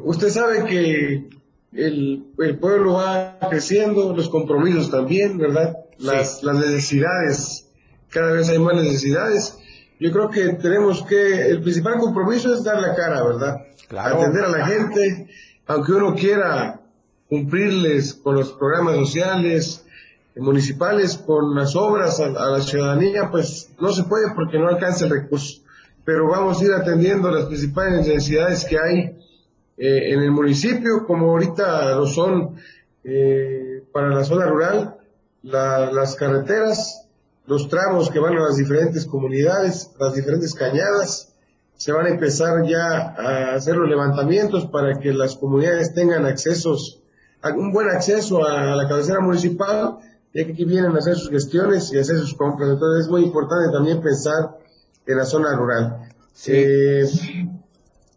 [0.04, 1.30] usted sabe que
[1.74, 5.78] el, el, pueblo va creciendo, los compromisos también, ¿verdad?
[5.98, 6.46] Las, sí.
[6.46, 7.68] las necesidades,
[8.10, 9.58] cada vez hay más necesidades.
[10.00, 13.58] Yo creo que tenemos que, el principal compromiso es dar la cara, ¿verdad?
[13.88, 14.22] Claro.
[14.22, 15.30] Atender a la gente,
[15.68, 16.82] aunque uno quiera
[17.30, 19.86] cumplirles con los programas sociales,
[20.36, 25.06] municipales, con las obras a, a, la ciudadanía, pues no se puede porque no alcanza
[25.06, 25.62] el recurso.
[26.06, 29.22] Pero vamos a ir atendiendo las principales necesidades que hay
[29.78, 32.56] eh, en el municipio, como ahorita lo son
[33.04, 34.98] eh, para la zona rural,
[35.42, 37.08] la, las carreteras,
[37.48, 41.34] los tramos que van a las diferentes comunidades, las diferentes cañadas,
[41.76, 47.02] se van a empezar ya a hacer los levantamientos para que las comunidades tengan accesos,
[47.44, 49.98] un buen acceso a la cabecera municipal
[50.34, 52.70] ya que aquí vienen a hacer sus gestiones y hacer sus compras.
[52.70, 54.58] Entonces es muy importante también pensar
[55.06, 56.10] en la zona rural.
[56.34, 57.06] Sí, eh,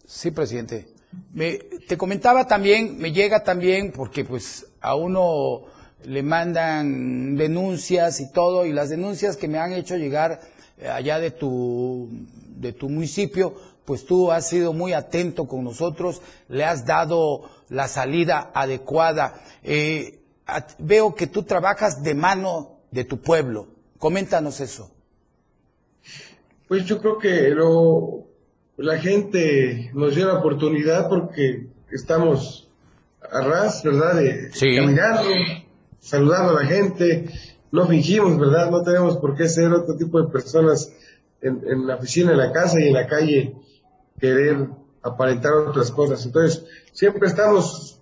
[0.06, 0.88] sí presidente.
[1.32, 1.58] Me,
[1.88, 5.62] te comentaba también, me llega también, porque pues a uno
[6.04, 10.40] le mandan denuncias y todo, y las denuncias que me han hecho llegar
[10.78, 12.08] eh, allá de tu,
[12.56, 13.54] de tu municipio,
[13.84, 19.40] pues tú has sido muy atento con nosotros, le has dado la salida adecuada.
[19.62, 20.20] Eh,
[20.78, 23.68] veo que tú trabajas de mano de tu pueblo.
[23.98, 24.90] Coméntanos eso.
[26.68, 28.26] Pues yo creo que lo,
[28.76, 32.68] la gente nos dio la oportunidad porque estamos
[33.30, 34.16] a ras, ¿verdad?
[34.16, 34.76] De sí.
[36.00, 37.28] saludando a la gente.
[37.70, 38.70] No fingimos, ¿verdad?
[38.70, 40.92] No tenemos por qué ser otro tipo de personas
[41.40, 43.56] en, en la oficina, en la casa y en la calle
[44.20, 44.68] querer
[45.02, 46.24] aparentar otras cosas.
[46.24, 48.00] Entonces, siempre estamos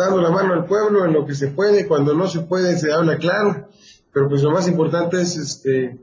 [0.00, 2.90] dando la mano al pueblo en lo que se puede, cuando no se puede se
[2.90, 3.68] habla claro,
[4.12, 5.98] pero pues lo más importante es este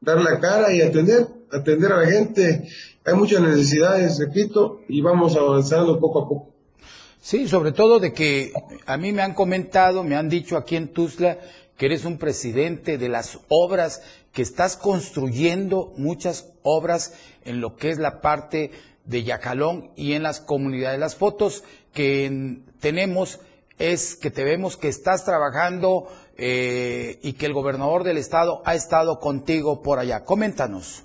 [0.00, 2.66] dar la cara y atender, atender a la gente.
[3.04, 6.48] Hay muchas necesidades, repito, y vamos avanzando poco a poco.
[7.20, 8.52] Sí, sobre todo de que
[8.86, 11.38] a mí me han comentado, me han dicho aquí en Tuzla
[11.76, 17.90] que eres un presidente de las obras, que estás construyendo muchas obras en lo que
[17.90, 18.70] es la parte
[19.04, 20.98] de Yacalón y en las comunidades.
[20.98, 23.40] Las fotos que en, tenemos
[23.78, 28.74] es que te vemos que estás trabajando eh, y que el gobernador del estado ha
[28.74, 30.24] estado contigo por allá.
[30.24, 31.04] Coméntanos.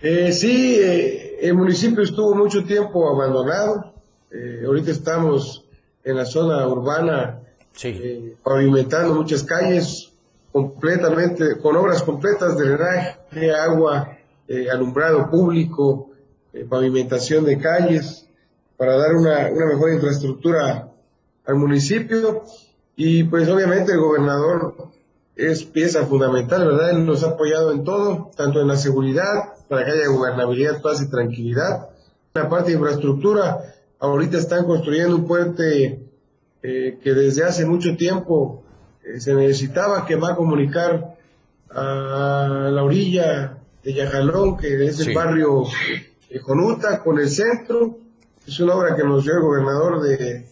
[0.00, 3.92] Eh, sí, eh, el municipio estuvo mucho tiempo abandonado.
[4.30, 5.64] Eh, ahorita estamos
[6.02, 7.40] en la zona urbana
[7.74, 8.34] sí.
[8.42, 10.10] pavimentando muchas calles
[10.50, 14.18] completamente, con obras completas de drenaje, agua,
[14.70, 16.10] alumbrado público,
[16.68, 18.28] pavimentación de calles
[18.82, 20.88] para dar una, una mejor infraestructura
[21.46, 22.42] al municipio
[22.96, 24.74] y pues obviamente el gobernador
[25.36, 26.90] es pieza fundamental, ¿verdad?
[26.90, 31.00] Él nos ha apoyado en todo, tanto en la seguridad, para que haya gobernabilidad, paz
[31.00, 31.90] y tranquilidad.
[32.34, 36.00] La parte de infraestructura, ahorita están construyendo un puente
[36.64, 38.64] eh, que desde hace mucho tiempo
[39.04, 41.18] eh, se necesitaba que va a comunicar
[41.70, 45.66] a la orilla de Yajalón, que es el barrio
[46.28, 48.01] de Jonuta, con el centro.
[48.46, 50.46] Es una obra que nos dio el gobernador de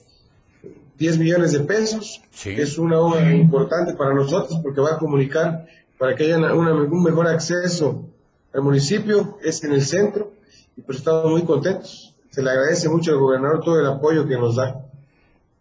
[0.99, 2.23] 10 millones de pesos.
[2.45, 5.67] Es una obra importante para nosotros porque va a comunicar
[5.99, 8.07] para que haya un mejor acceso
[8.55, 10.33] al municipio, es en el centro,
[10.77, 12.15] y pues estamos muy contentos.
[12.31, 14.85] Se le agradece mucho al gobernador todo el apoyo que nos da.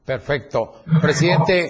[0.06, 0.82] Perfecto.
[1.02, 1.70] Presidente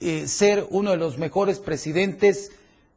[0.00, 2.52] eh, ser uno de los mejores presidentes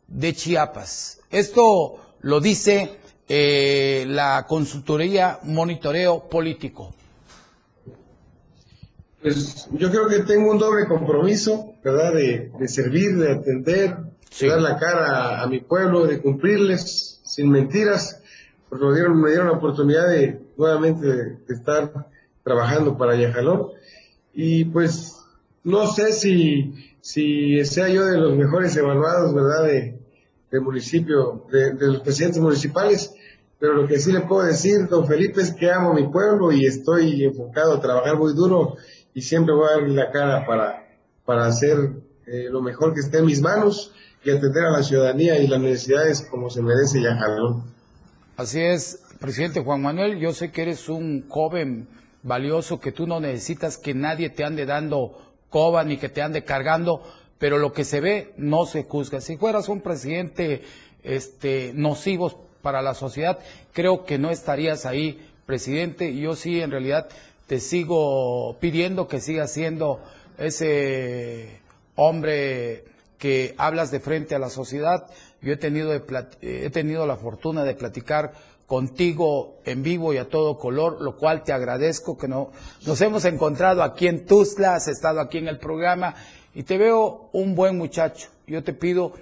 [0.07, 1.19] de Chiapas?
[1.29, 2.97] Esto lo dice
[3.27, 6.93] eh, la consultoría Monitoreo Político.
[9.21, 12.13] Pues yo creo que tengo un doble compromiso, ¿verdad?
[12.13, 13.97] De, de servir, de atender,
[14.39, 18.21] de dar la cara a, mi pueblo, de cumplirles sin mentiras,
[18.69, 22.07] porque me dieron, me dieron la oportunidad de nuevamente de, estar
[22.43, 23.69] trabajando para Yajalón.
[24.33, 25.17] Y pues
[25.63, 29.63] no sé si, si sea yo de los mejores evaluados, ¿verdad?
[29.65, 29.97] De,
[30.59, 33.13] municipio, de, de, los presidentes municipales,
[33.59, 36.51] pero lo que sí le puedo decir, don Felipe, es que amo a mi pueblo
[36.51, 38.75] y estoy enfocado a trabajar muy duro
[39.17, 40.85] y siempre voy a dar la cara para,
[41.25, 41.75] para hacer
[42.27, 43.91] eh, lo mejor que esté en mis manos
[44.23, 47.63] y atender a la ciudadanía y las necesidades como se merece Yajalón.
[48.35, 51.87] Así es, presidente Juan Manuel, yo sé que eres un joven
[52.21, 55.17] valioso, que tú no necesitas que nadie te ande dando
[55.49, 57.01] coba ni que te ande cargando,
[57.39, 59.19] pero lo que se ve no se juzga.
[59.19, 60.61] Si fueras un presidente
[61.01, 63.39] este, nocivo para la sociedad,
[63.73, 66.15] creo que no estarías ahí, presidente.
[66.15, 67.07] Yo sí, en realidad,
[67.47, 70.01] te sigo pidiendo que sigas siendo
[70.37, 71.61] ese
[71.95, 72.85] hombre
[73.17, 75.07] que hablas de frente a la sociedad.
[75.41, 75.93] Yo he tenido,
[76.41, 78.33] he tenido la fortuna de platicar
[78.67, 82.51] contigo en vivo y a todo color, lo cual te agradezco que no,
[82.85, 86.15] nos hemos encontrado aquí en Tuzla, has estado aquí en el programa
[86.53, 88.29] y te veo un buen muchacho.
[88.45, 89.13] Yo te pido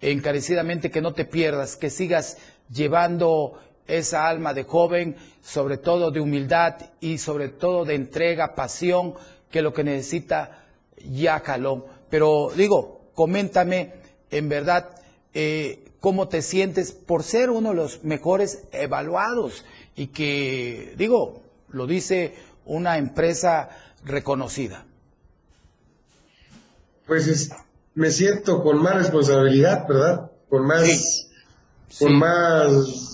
[0.00, 2.38] encarecidamente que no te pierdas, que sigas
[2.70, 9.14] llevando esa alma de joven, sobre todo de humildad y sobre todo de entrega, pasión,
[9.50, 10.64] que es lo que necesita
[11.10, 11.84] ya Calón.
[12.10, 13.92] Pero digo, coméntame
[14.30, 14.90] en verdad
[15.32, 19.64] eh, cómo te sientes por ser uno de los mejores evaluados
[19.96, 22.34] y que, digo, lo dice
[22.66, 23.68] una empresa
[24.04, 24.84] reconocida.
[27.06, 27.50] Pues
[27.94, 30.30] me siento con más responsabilidad, ¿verdad?
[30.48, 31.28] Con más,
[31.98, 33.13] con más,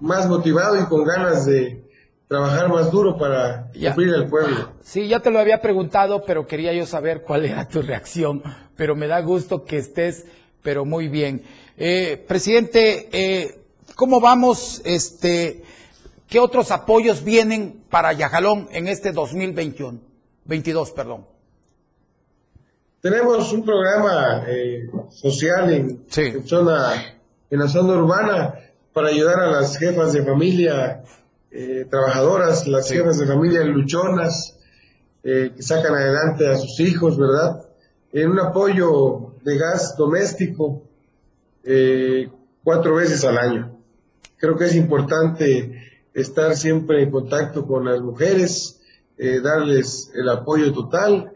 [0.00, 1.88] más motivado y con ganas de,
[2.28, 4.72] trabajar más duro para cumplir el pueblo.
[4.82, 8.42] Sí, ya te lo había preguntado, pero quería yo saber cuál era tu reacción.
[8.76, 10.26] Pero me da gusto que estés,
[10.62, 11.42] pero muy bien.
[11.76, 13.62] Eh, presidente, eh,
[13.96, 14.82] ¿cómo vamos?
[14.84, 15.64] Este,
[16.28, 19.98] ¿Qué otros apoyos vienen para Yajalón en este 2021?
[20.44, 21.26] 22, perdón.
[23.00, 27.16] Tenemos un programa eh, social en, en, zona,
[27.48, 28.54] en la zona urbana
[28.98, 31.04] para ayudar a las jefas de familia
[31.52, 34.58] eh, trabajadoras, las jefas de familia luchonas,
[35.22, 37.64] eh, que sacan adelante a sus hijos, ¿verdad?
[38.12, 40.82] En un apoyo de gas doméstico
[41.62, 42.28] eh,
[42.64, 43.78] cuatro veces al año.
[44.36, 45.80] Creo que es importante
[46.12, 48.80] estar siempre en contacto con las mujeres,
[49.16, 51.34] darles el apoyo total.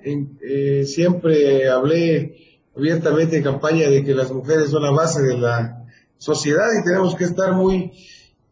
[0.85, 5.82] siempre hablé abiertamente en campaña de que las mujeres son la base de la
[6.23, 7.93] sociedad y tenemos que estar muy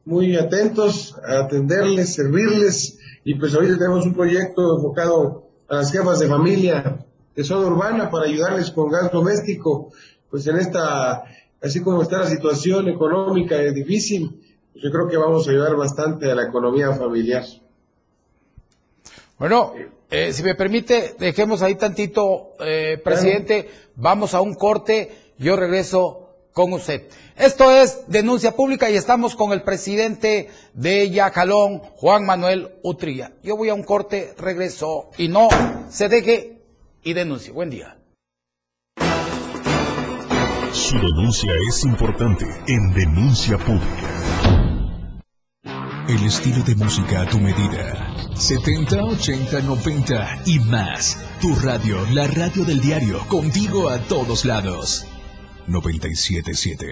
[0.04, 2.98] muy atentos a atenderles, servirles.
[3.24, 7.06] Y pues ahorita tenemos un proyecto enfocado a las jefas de familia
[7.36, 9.92] de zona urbana para ayudarles con gas doméstico,
[10.28, 11.24] pues en esta,
[11.62, 14.40] así como está la situación económica es difícil,
[14.72, 17.44] pues yo creo que vamos a ayudar bastante a la economía familiar.
[19.38, 19.74] Bueno,
[20.10, 26.19] eh, si me permite, dejemos ahí tantito, eh, presidente, vamos a un corte, yo regreso
[26.52, 27.08] con usted.
[27.36, 33.32] Esto es denuncia pública y estamos con el presidente de Yacalón, Juan Manuel Utrilla.
[33.42, 35.48] Yo voy a un corte, regreso y no
[35.88, 36.62] se deje
[37.02, 37.52] y denuncie.
[37.52, 37.96] Buen día.
[40.72, 44.20] Su denuncia es importante en Denuncia Pública.
[46.08, 48.14] El estilo de música a tu medida.
[48.34, 51.18] 70, 80, 90 y más.
[51.40, 55.06] Tu radio, la radio del diario, contigo a todos lados.
[55.70, 56.86] 977.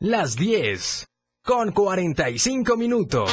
[0.00, 1.06] Las 10
[1.42, 3.30] con 45 minutos.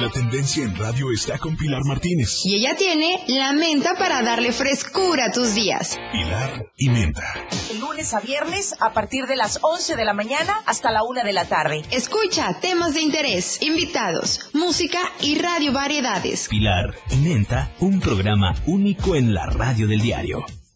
[0.00, 2.42] La tendencia en radio está con Pilar Martínez.
[2.44, 5.98] Y ella tiene la menta para darle frescura a tus días.
[6.12, 7.34] Pilar y menta.
[7.80, 11.32] Lunes a viernes a partir de las 11 de la mañana hasta la 1 de
[11.32, 11.82] la tarde.
[11.90, 16.48] Escucha temas de interés, invitados, música y radio variedades.
[16.48, 20.44] Pilar y menta, un programa único en la radio del diario.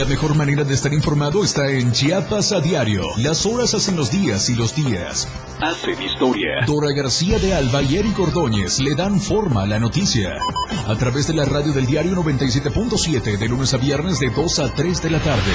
[0.00, 3.02] La mejor manera de estar informado está en Chiapas a diario.
[3.18, 5.28] Las horas hacen los días y los días
[5.60, 6.64] hacen historia.
[6.66, 10.38] Dora García de Alba y Eric Ordóñez le dan forma a la noticia.
[10.86, 14.72] A través de la radio del diario 97.7 de lunes a viernes de 2 a
[14.72, 15.52] 3 de la tarde.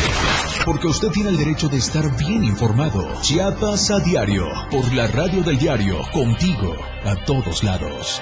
[0.63, 3.19] Porque usted tiene el derecho de estar bien informado.
[3.21, 4.45] Chiapas a diario.
[4.69, 6.01] Por la radio del diario.
[6.13, 6.75] Contigo.
[7.03, 8.21] A todos lados.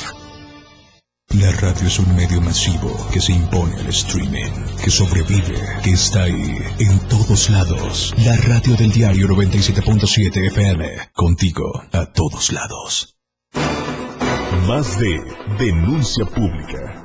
[1.33, 4.51] La radio es un medio masivo que se impone al streaming,
[4.83, 8.13] que sobrevive, que está ahí, en todos lados.
[8.17, 13.15] La radio del diario 97.7 FM, contigo a todos lados.
[14.67, 15.21] Más de
[15.57, 17.00] denuncia pública.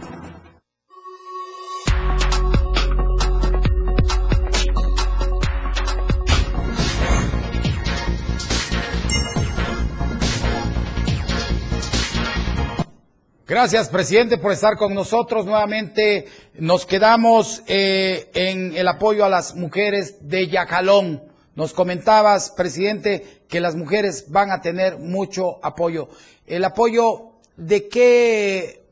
[13.59, 16.27] Gracias, presidente, por estar con nosotros nuevamente.
[16.59, 21.23] Nos quedamos eh, en el apoyo a las mujeres de Yacalón.
[21.55, 26.11] Nos comentabas, presidente, que las mujeres van a tener mucho apoyo.
[26.47, 28.83] El apoyo de qué,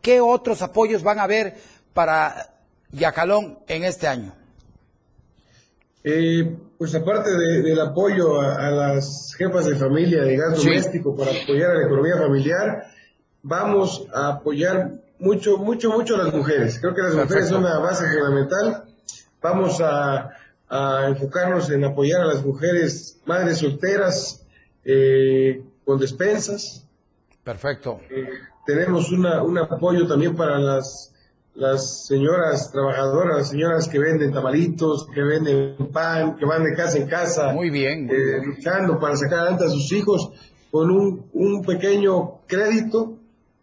[0.00, 1.56] qué otros apoyos van a haber
[1.92, 2.54] para
[2.92, 4.32] Yacalón en este año.
[6.02, 11.72] Eh, pues aparte del apoyo a, las jefas de familia de gas doméstico para apoyar
[11.72, 12.97] a la economía familiar,
[13.48, 16.78] vamos a apoyar mucho, mucho, mucho a las mujeres.
[16.78, 18.84] Creo que las mujeres son la base fundamental.
[19.42, 20.30] Vamos a,
[21.08, 24.44] enfocarnos en apoyar a las mujeres madres solteras
[24.84, 26.84] eh, con despensas.
[27.42, 28.00] Perfecto.
[28.10, 28.28] Eh,
[28.66, 31.14] tenemos una, un apoyo también para las,
[31.54, 36.98] las señoras trabajadoras, las señoras que venden tamalitos, que venden pan, que van de casa
[36.98, 37.52] en casa.
[37.54, 38.10] Muy bien.
[38.10, 40.32] Eh, luchando para sacar adelante a sus hijos
[40.70, 43.17] con un, un pequeño crédito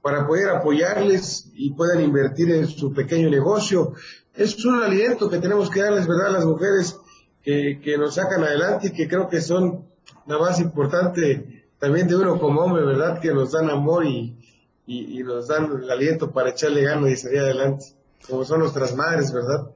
[0.05, 3.93] para poder apoyarles y puedan invertir en su pequeño negocio.
[4.35, 6.95] Es un aliento que tenemos que darles, ¿verdad?, a las mujeres
[7.41, 9.87] que, que nos sacan adelante y que creo que son
[10.27, 14.37] la más importante también de uno como hombre, ¿verdad?, que nos dan amor y,
[14.85, 17.85] y, nos dan el aliento para echarle ganas y salir adelante,
[18.29, 19.71] como son nuestras madres, ¿verdad?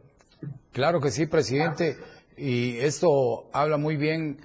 [0.73, 1.97] Claro que sí, presidente.
[2.37, 4.37] Y esto habla muy bien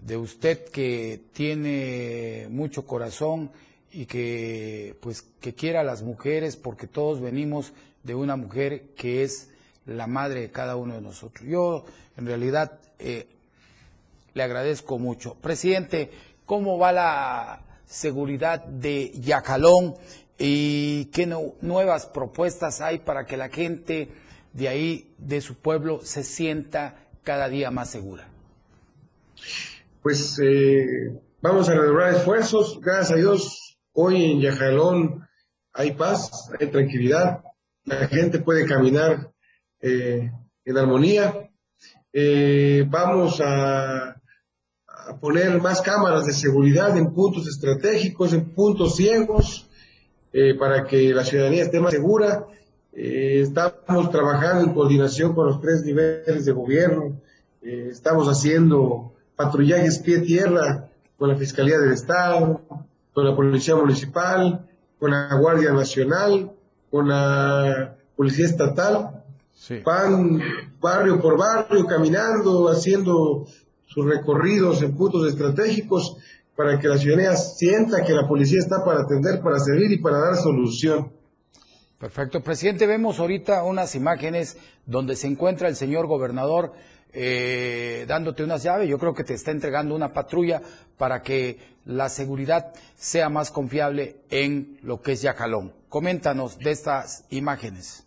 [0.00, 3.50] de usted que tiene mucho corazón
[3.96, 7.72] y que pues que quiera a las mujeres porque todos venimos
[8.02, 9.48] de una mujer que es
[9.86, 11.48] la madre de cada uno de nosotros.
[11.48, 11.86] Yo
[12.18, 13.26] en realidad eh,
[14.34, 15.36] le agradezco mucho.
[15.36, 16.10] Presidente,
[16.44, 19.94] ¿cómo va la seguridad de Yacalón
[20.36, 21.26] y qué
[21.62, 24.10] nuevas propuestas hay para que la gente
[24.52, 28.28] de ahí, de su pueblo, se sienta cada día más segura?
[30.02, 33.65] Pues eh, vamos a redoblar esfuerzos, gracias a Dios
[33.98, 35.26] Hoy en Yajalón
[35.72, 37.40] hay paz, hay tranquilidad.
[37.86, 39.32] la gente puede caminar
[39.80, 40.30] eh,
[40.66, 41.50] en armonía.
[42.12, 44.20] Eh, vamos a,
[45.18, 49.66] poner más cámaras de seguridad en puntos estratégicos, en puntos ciegos,
[50.30, 52.46] eh, para que la ciudadanía esté más segura.
[52.92, 57.22] estamos trabajando en coordinación con los tres niveles de gobierno.
[57.62, 62.60] estamos haciendo patrullajes pie-tierra con la Fiscalía del Estado,
[63.16, 64.68] con la Policía Municipal,
[65.00, 66.52] con la Guardia Nacional,
[66.90, 69.24] con la Policía Estatal.
[69.82, 70.38] Van
[70.78, 73.46] barrio por barrio, caminando, haciendo
[73.86, 76.18] sus recorridos en puntos estratégicos
[76.54, 80.18] para que la ciudadanía sienta que la policía está para atender, para servir y para
[80.18, 81.10] dar solución.
[81.98, 82.42] Perfecto.
[82.42, 86.74] Presidente, vemos ahorita unas imágenes donde se encuentra el señor gobernador
[87.12, 88.88] eh, dándote unas llaves.
[88.88, 90.60] Yo creo que te está entregando una patrulla
[90.96, 95.72] para que la seguridad sea más confiable en lo que es Yacalón.
[95.88, 98.04] Coméntanos de estas imágenes.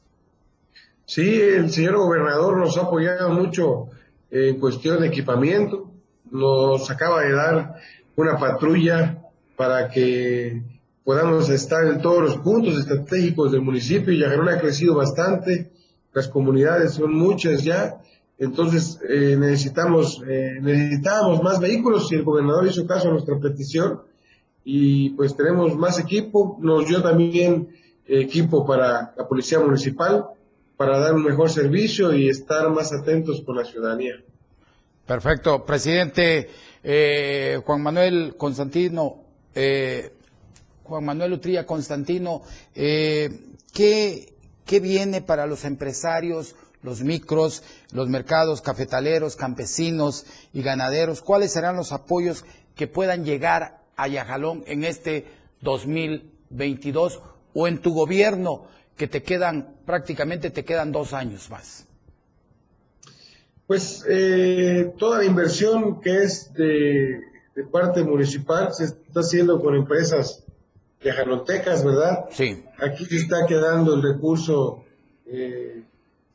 [1.06, 3.88] Sí, el señor gobernador nos ha apoyado mucho
[4.30, 5.90] en cuestión de equipamiento.
[6.30, 7.76] Nos acaba de dar
[8.16, 9.18] una patrulla
[9.56, 10.62] para que
[11.04, 14.14] podamos estar en todos los puntos estratégicos del municipio.
[14.14, 15.72] Yacalón ha crecido bastante,
[16.14, 18.02] las comunidades son muchas ya
[18.40, 24.02] entonces, eh, necesitamos, eh, necesitamos más vehículos y el gobernador hizo caso a nuestra petición
[24.64, 26.58] y pues tenemos más equipo.
[26.62, 27.76] Nos dio también
[28.08, 30.28] equipo para la Policía Municipal
[30.78, 34.24] para dar un mejor servicio y estar más atentos con la ciudadanía.
[35.06, 35.66] Perfecto.
[35.66, 36.50] Presidente
[36.82, 39.18] eh, Juan Manuel Constantino,
[40.84, 42.42] Juan Manuel Utrilla Constantino,
[42.74, 44.34] ¿qué,
[44.66, 46.56] ¿qué viene para los empresarios?
[46.82, 53.82] Los micros, los mercados cafetaleros, campesinos y ganaderos, cuáles serán los apoyos que puedan llegar
[53.96, 55.26] a Yajalón en este
[55.62, 57.22] 2022
[57.54, 61.86] o en tu gobierno, que te quedan, prácticamente te quedan dos años más.
[63.68, 67.22] Pues eh, toda la inversión que es de,
[67.72, 70.44] parte municipal se está haciendo con empresas
[71.02, 72.26] yajalotecas, ¿verdad?
[72.32, 72.64] Sí.
[72.78, 74.86] Aquí se está quedando el recurso
[75.26, 75.84] eh,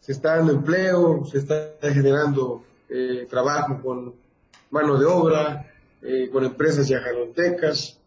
[0.05, 4.15] se está dando empleo, se está generando eh, trabajo con
[4.71, 7.99] mano de obra, eh, con empresas yajalontecas.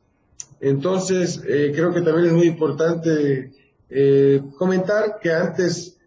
[0.60, 3.52] Entonces, eh, creo que también es muy importante
[4.58, 5.98] comentar que antes,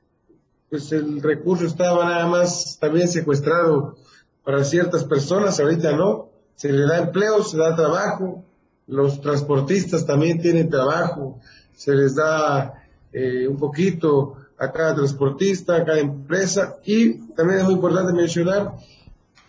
[0.69, 3.97] pues el recurso estaba nada más también secuestrado
[4.45, 8.45] para ciertas personas, ahorita no, se le da empleo, se da trabajo,
[8.87, 11.41] los transportistas también tienen trabajo,
[11.75, 16.77] se les da un poquito a cada transportista, a cada empresa.
[16.85, 18.75] Y también es muy importante mencionar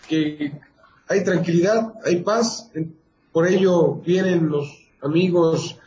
[0.08, 0.54] que
[1.08, 2.72] hay tranquilidad, hay paz,
[3.32, 4.68] por ello vienen los
[5.02, 5.78] amigos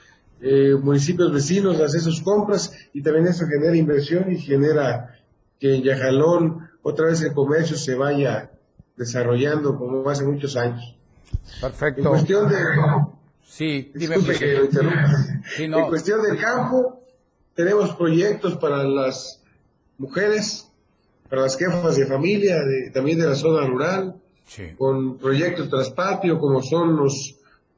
[0.40, 5.18] eh, municipios vecinos a hacer sus compras y también eso genera inversión y genera
[5.58, 8.50] que en Yajalón otra vez el comercio se vaya
[8.96, 10.94] desarrollando como hace muchos años.
[11.60, 12.02] Perfecto.
[12.02, 12.56] En cuestión de...
[13.42, 14.68] Sí, dime, que
[15.58, 17.03] En cuestión del campo,
[17.54, 19.40] tenemos proyectos para las
[19.98, 20.68] mujeres,
[21.28, 22.60] para las jefas de familia,
[22.92, 24.14] también de la zona rural,
[24.76, 27.36] con proyectos traspatio como son los,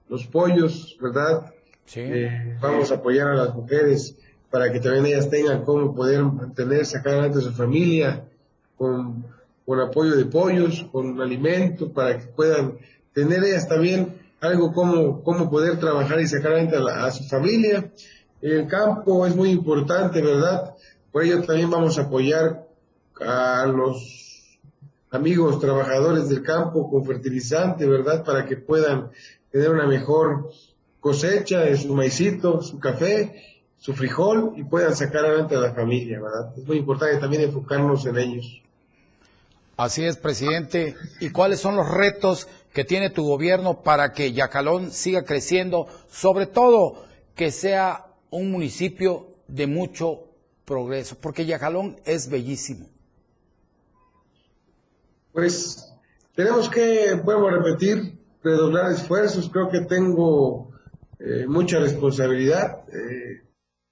[0.08, 1.52] los pollos, ¿verdad?
[1.94, 4.16] Eh, vamos a apoyar a las mujeres
[4.50, 8.24] para que también ellas tengan cómo poder mantener, sacar adelante a su familia,
[8.76, 9.24] con,
[9.64, 12.78] con apoyo de pollos, con alimento, para que puedan
[13.12, 17.90] tener ellas también algo como, como poder trabajar y sacar adelante a su familia
[18.42, 20.74] el campo es muy importante, ¿verdad?
[21.12, 22.66] Por ello también vamos a apoyar
[23.20, 24.58] a los
[25.10, 28.24] amigos trabajadores del campo con fertilizante, ¿verdad?
[28.24, 29.10] Para que puedan
[29.50, 30.50] tener una mejor
[31.00, 33.42] cosecha de su maicito, su café,
[33.78, 36.52] su frijol y puedan sacar adelante a la familia, ¿verdad?
[36.56, 38.62] Es muy importante también enfocarnos en ellos.
[39.76, 40.96] Así es, presidente.
[41.20, 45.86] ¿Y cuáles son los retos que tiene tu gobierno para que Yacalón siga creciendo?
[46.10, 48.05] Sobre todo, que sea
[48.36, 50.24] un municipio de mucho
[50.64, 52.88] progreso, porque Yajalón es bellísimo.
[55.32, 55.92] Pues
[56.34, 59.48] tenemos que, vuelvo a repetir, redoblar esfuerzos.
[59.50, 60.70] Creo que tengo
[61.18, 62.84] eh, mucha responsabilidad.
[62.88, 63.42] Eh,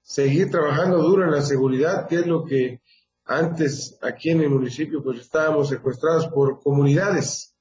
[0.01, 2.81] seguir trabajando duro en la seguridad, que es lo que
[3.25, 7.55] antes aquí en el municipio pues estábamos secuestrados por comunidades,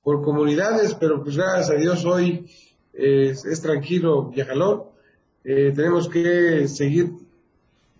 [0.00, 2.50] por comunidades, pero pues gracias a Dios hoy
[2.94, 4.91] es, es tranquilo Yajalón
[5.44, 7.10] eh, tenemos que seguir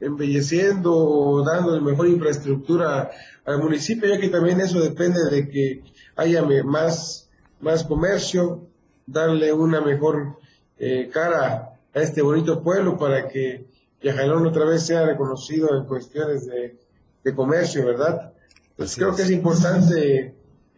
[0.01, 3.11] embelleciendo o dando mejor infraestructura
[3.45, 5.83] al municipio, ya que también eso depende de que
[6.17, 7.29] haya más,
[7.61, 8.67] más comercio,
[9.07, 10.39] darle una mejor
[10.79, 13.67] eh, cara a este bonito pueblo para que
[14.03, 16.77] Yajalón otra vez sea reconocido en cuestiones de,
[17.23, 18.33] de comercio, ¿verdad?
[18.77, 20.35] Pues creo que es importante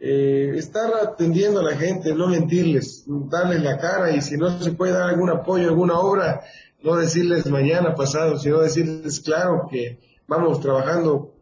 [0.06, 4.72] eh, estar atendiendo a la gente, no mentirles, darles la cara y si no se
[4.72, 6.42] puede dar algún apoyo, alguna obra,
[6.82, 9.98] no decirles mañana, pasado, sino decirles claro que
[10.28, 11.32] vamos trabajando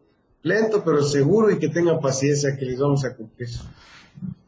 [0.43, 3.49] lento pero seguro y que tengan paciencia que les vamos a cumplir.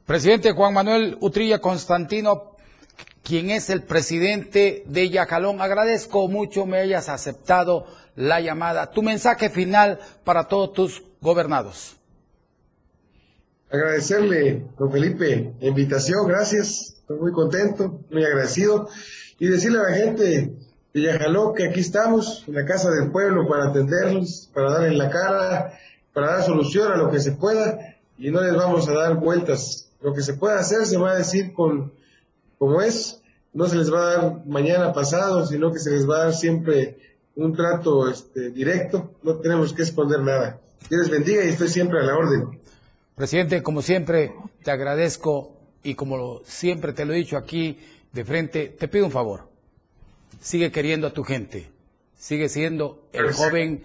[0.05, 2.55] Presidente Juan Manuel Utrilla Constantino,
[3.21, 7.85] quien es el presidente de Yacalón, agradezco mucho me hayas aceptado
[8.15, 8.91] la llamada.
[8.91, 11.97] Tu mensaje final para todos tus gobernados.
[13.69, 18.87] Agradecerle, don Felipe, la invitación, gracias, estoy muy contento, muy agradecido,
[19.39, 20.53] y decirle a la gente
[20.93, 25.09] de Yajalón que aquí estamos, en la Casa del Pueblo, para atenderlos, para darles la
[25.09, 25.73] cara,
[26.13, 29.89] para dar solución a lo que se pueda, y no les vamos a dar vueltas.
[30.01, 31.91] Lo que se pueda hacer se va a decir con
[32.59, 33.21] como es,
[33.53, 36.33] no se les va a dar mañana pasado, sino que se les va a dar
[36.33, 36.97] siempre
[37.35, 40.59] un trato este, directo, no tenemos que esconder nada.
[40.89, 42.59] Dios bendiga y estoy siempre a la orden.
[43.15, 47.79] Presidente, como siempre, te agradezco y como siempre te lo he dicho aquí
[48.11, 49.49] de frente, te pido un favor.
[50.41, 51.71] Sigue queriendo a tu gente.
[52.17, 53.83] Sigue siendo el joven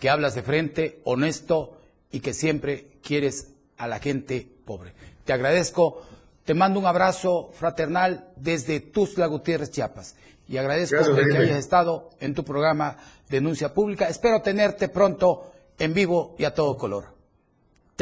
[0.00, 1.78] que hablas de frente, honesto
[2.10, 4.94] y que siempre quieres a la gente pobre.
[5.24, 6.02] Te agradezco,
[6.44, 10.16] te mando un abrazo fraternal desde Tuzla Gutiérrez, Chiapas.
[10.48, 12.96] Y agradezco que hayas estado en tu programa
[13.28, 14.08] Denuncia Pública.
[14.08, 17.21] Espero tenerte pronto en vivo y a todo color.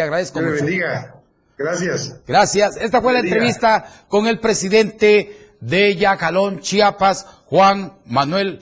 [0.01, 0.65] Te agradezco mucho.
[0.65, 1.15] bendiga.
[1.59, 2.17] Gracias.
[2.27, 2.77] Gracias.
[2.79, 8.61] Esta fue la entrevista con el presidente de Yacalón, Chiapas, Juan Manuel,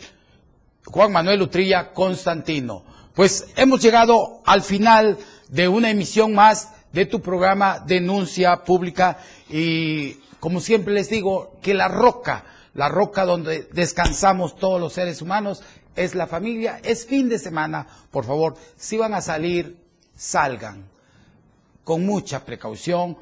[0.85, 2.83] Juan Manuel Utrilla Constantino.
[3.15, 5.17] Pues hemos llegado al final
[5.49, 9.19] de una emisión más de tu programa Denuncia Pública
[9.49, 15.23] y como siempre les digo que la roca, la roca donde descansamos todos los seres
[15.23, 15.63] humanos
[15.95, 19.77] es la familia, es fin de semana, por favor, si van a salir,
[20.17, 20.98] salgan
[21.89, 23.17] con mucha precaución,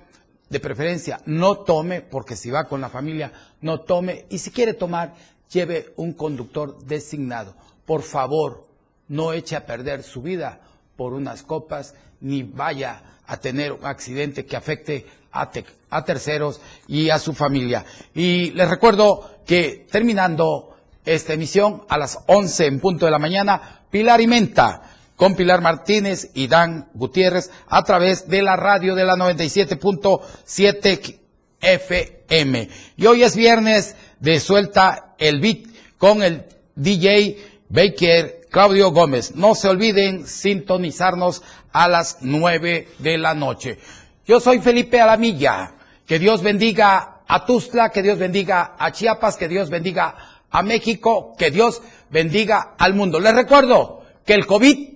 [0.49, 4.75] de preferencia no tome, porque si va con la familia, no tome, y si quiere
[4.75, 5.15] tomar,
[5.53, 7.55] lleve un conductor designado.
[7.85, 8.67] Por favor,
[9.07, 10.59] no eche a perder su vida
[10.97, 17.21] por unas copas, ni vaya a tener un accidente que afecte a, terceros y a
[17.21, 17.85] su familia.
[18.17, 23.83] Y les recuerdo que terminando esta emisión a las 11 en punto de la mañana,
[23.93, 29.05] Pilar y Menta con Pilar Martínez y Dan Gutiérrez a través de la radio de
[29.05, 31.19] la 97.7
[31.61, 32.69] FM.
[32.97, 36.45] Y hoy es viernes de Suelta el Beat con el
[36.75, 37.39] DJ
[37.69, 39.35] Baker Claudio Gómez.
[39.35, 41.43] No se olviden sintonizarnos
[41.73, 43.79] a las 9 de la noche.
[44.27, 45.73] Yo soy Felipe Alamilla.
[46.07, 50.15] Que Dios bendiga a Tuzla, que Dios bendiga a Chiapas, que Dios bendiga
[50.51, 53.19] a México, que Dios bendiga al mundo.
[53.19, 54.96] Les recuerdo que el COVID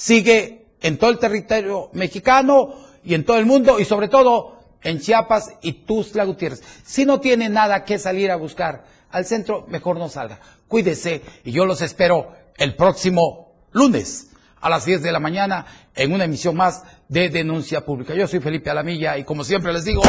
[0.00, 2.74] sigue en todo el territorio mexicano
[3.04, 6.62] y en todo el mundo y sobre todo en Chiapas y Tuzla Gutiérrez.
[6.82, 10.40] Si no tiene nada que salir a buscar al centro, mejor no salga.
[10.66, 14.28] Cuídese y yo los espero el próximo lunes
[14.62, 18.14] a las 10 de la mañana en una emisión más de Denuncia Pública.
[18.14, 20.02] Yo soy Felipe Alamilla y como siempre les digo,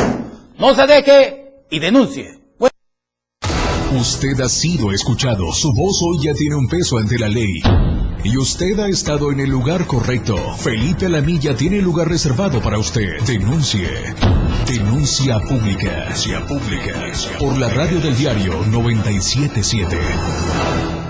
[0.57, 2.39] no se deje y denuncie.
[3.93, 5.51] Usted ha sido escuchado.
[5.51, 7.61] Su voz hoy ya tiene un peso ante la ley.
[8.23, 10.35] Y usted ha estado en el lugar correcto.
[10.57, 13.19] Felipe Alamilla tiene lugar reservado para usted.
[13.25, 13.89] Denuncie.
[14.67, 16.03] Denuncia pública.
[16.03, 17.01] Denuncia pública.
[17.39, 21.00] Por la radio del diario 977.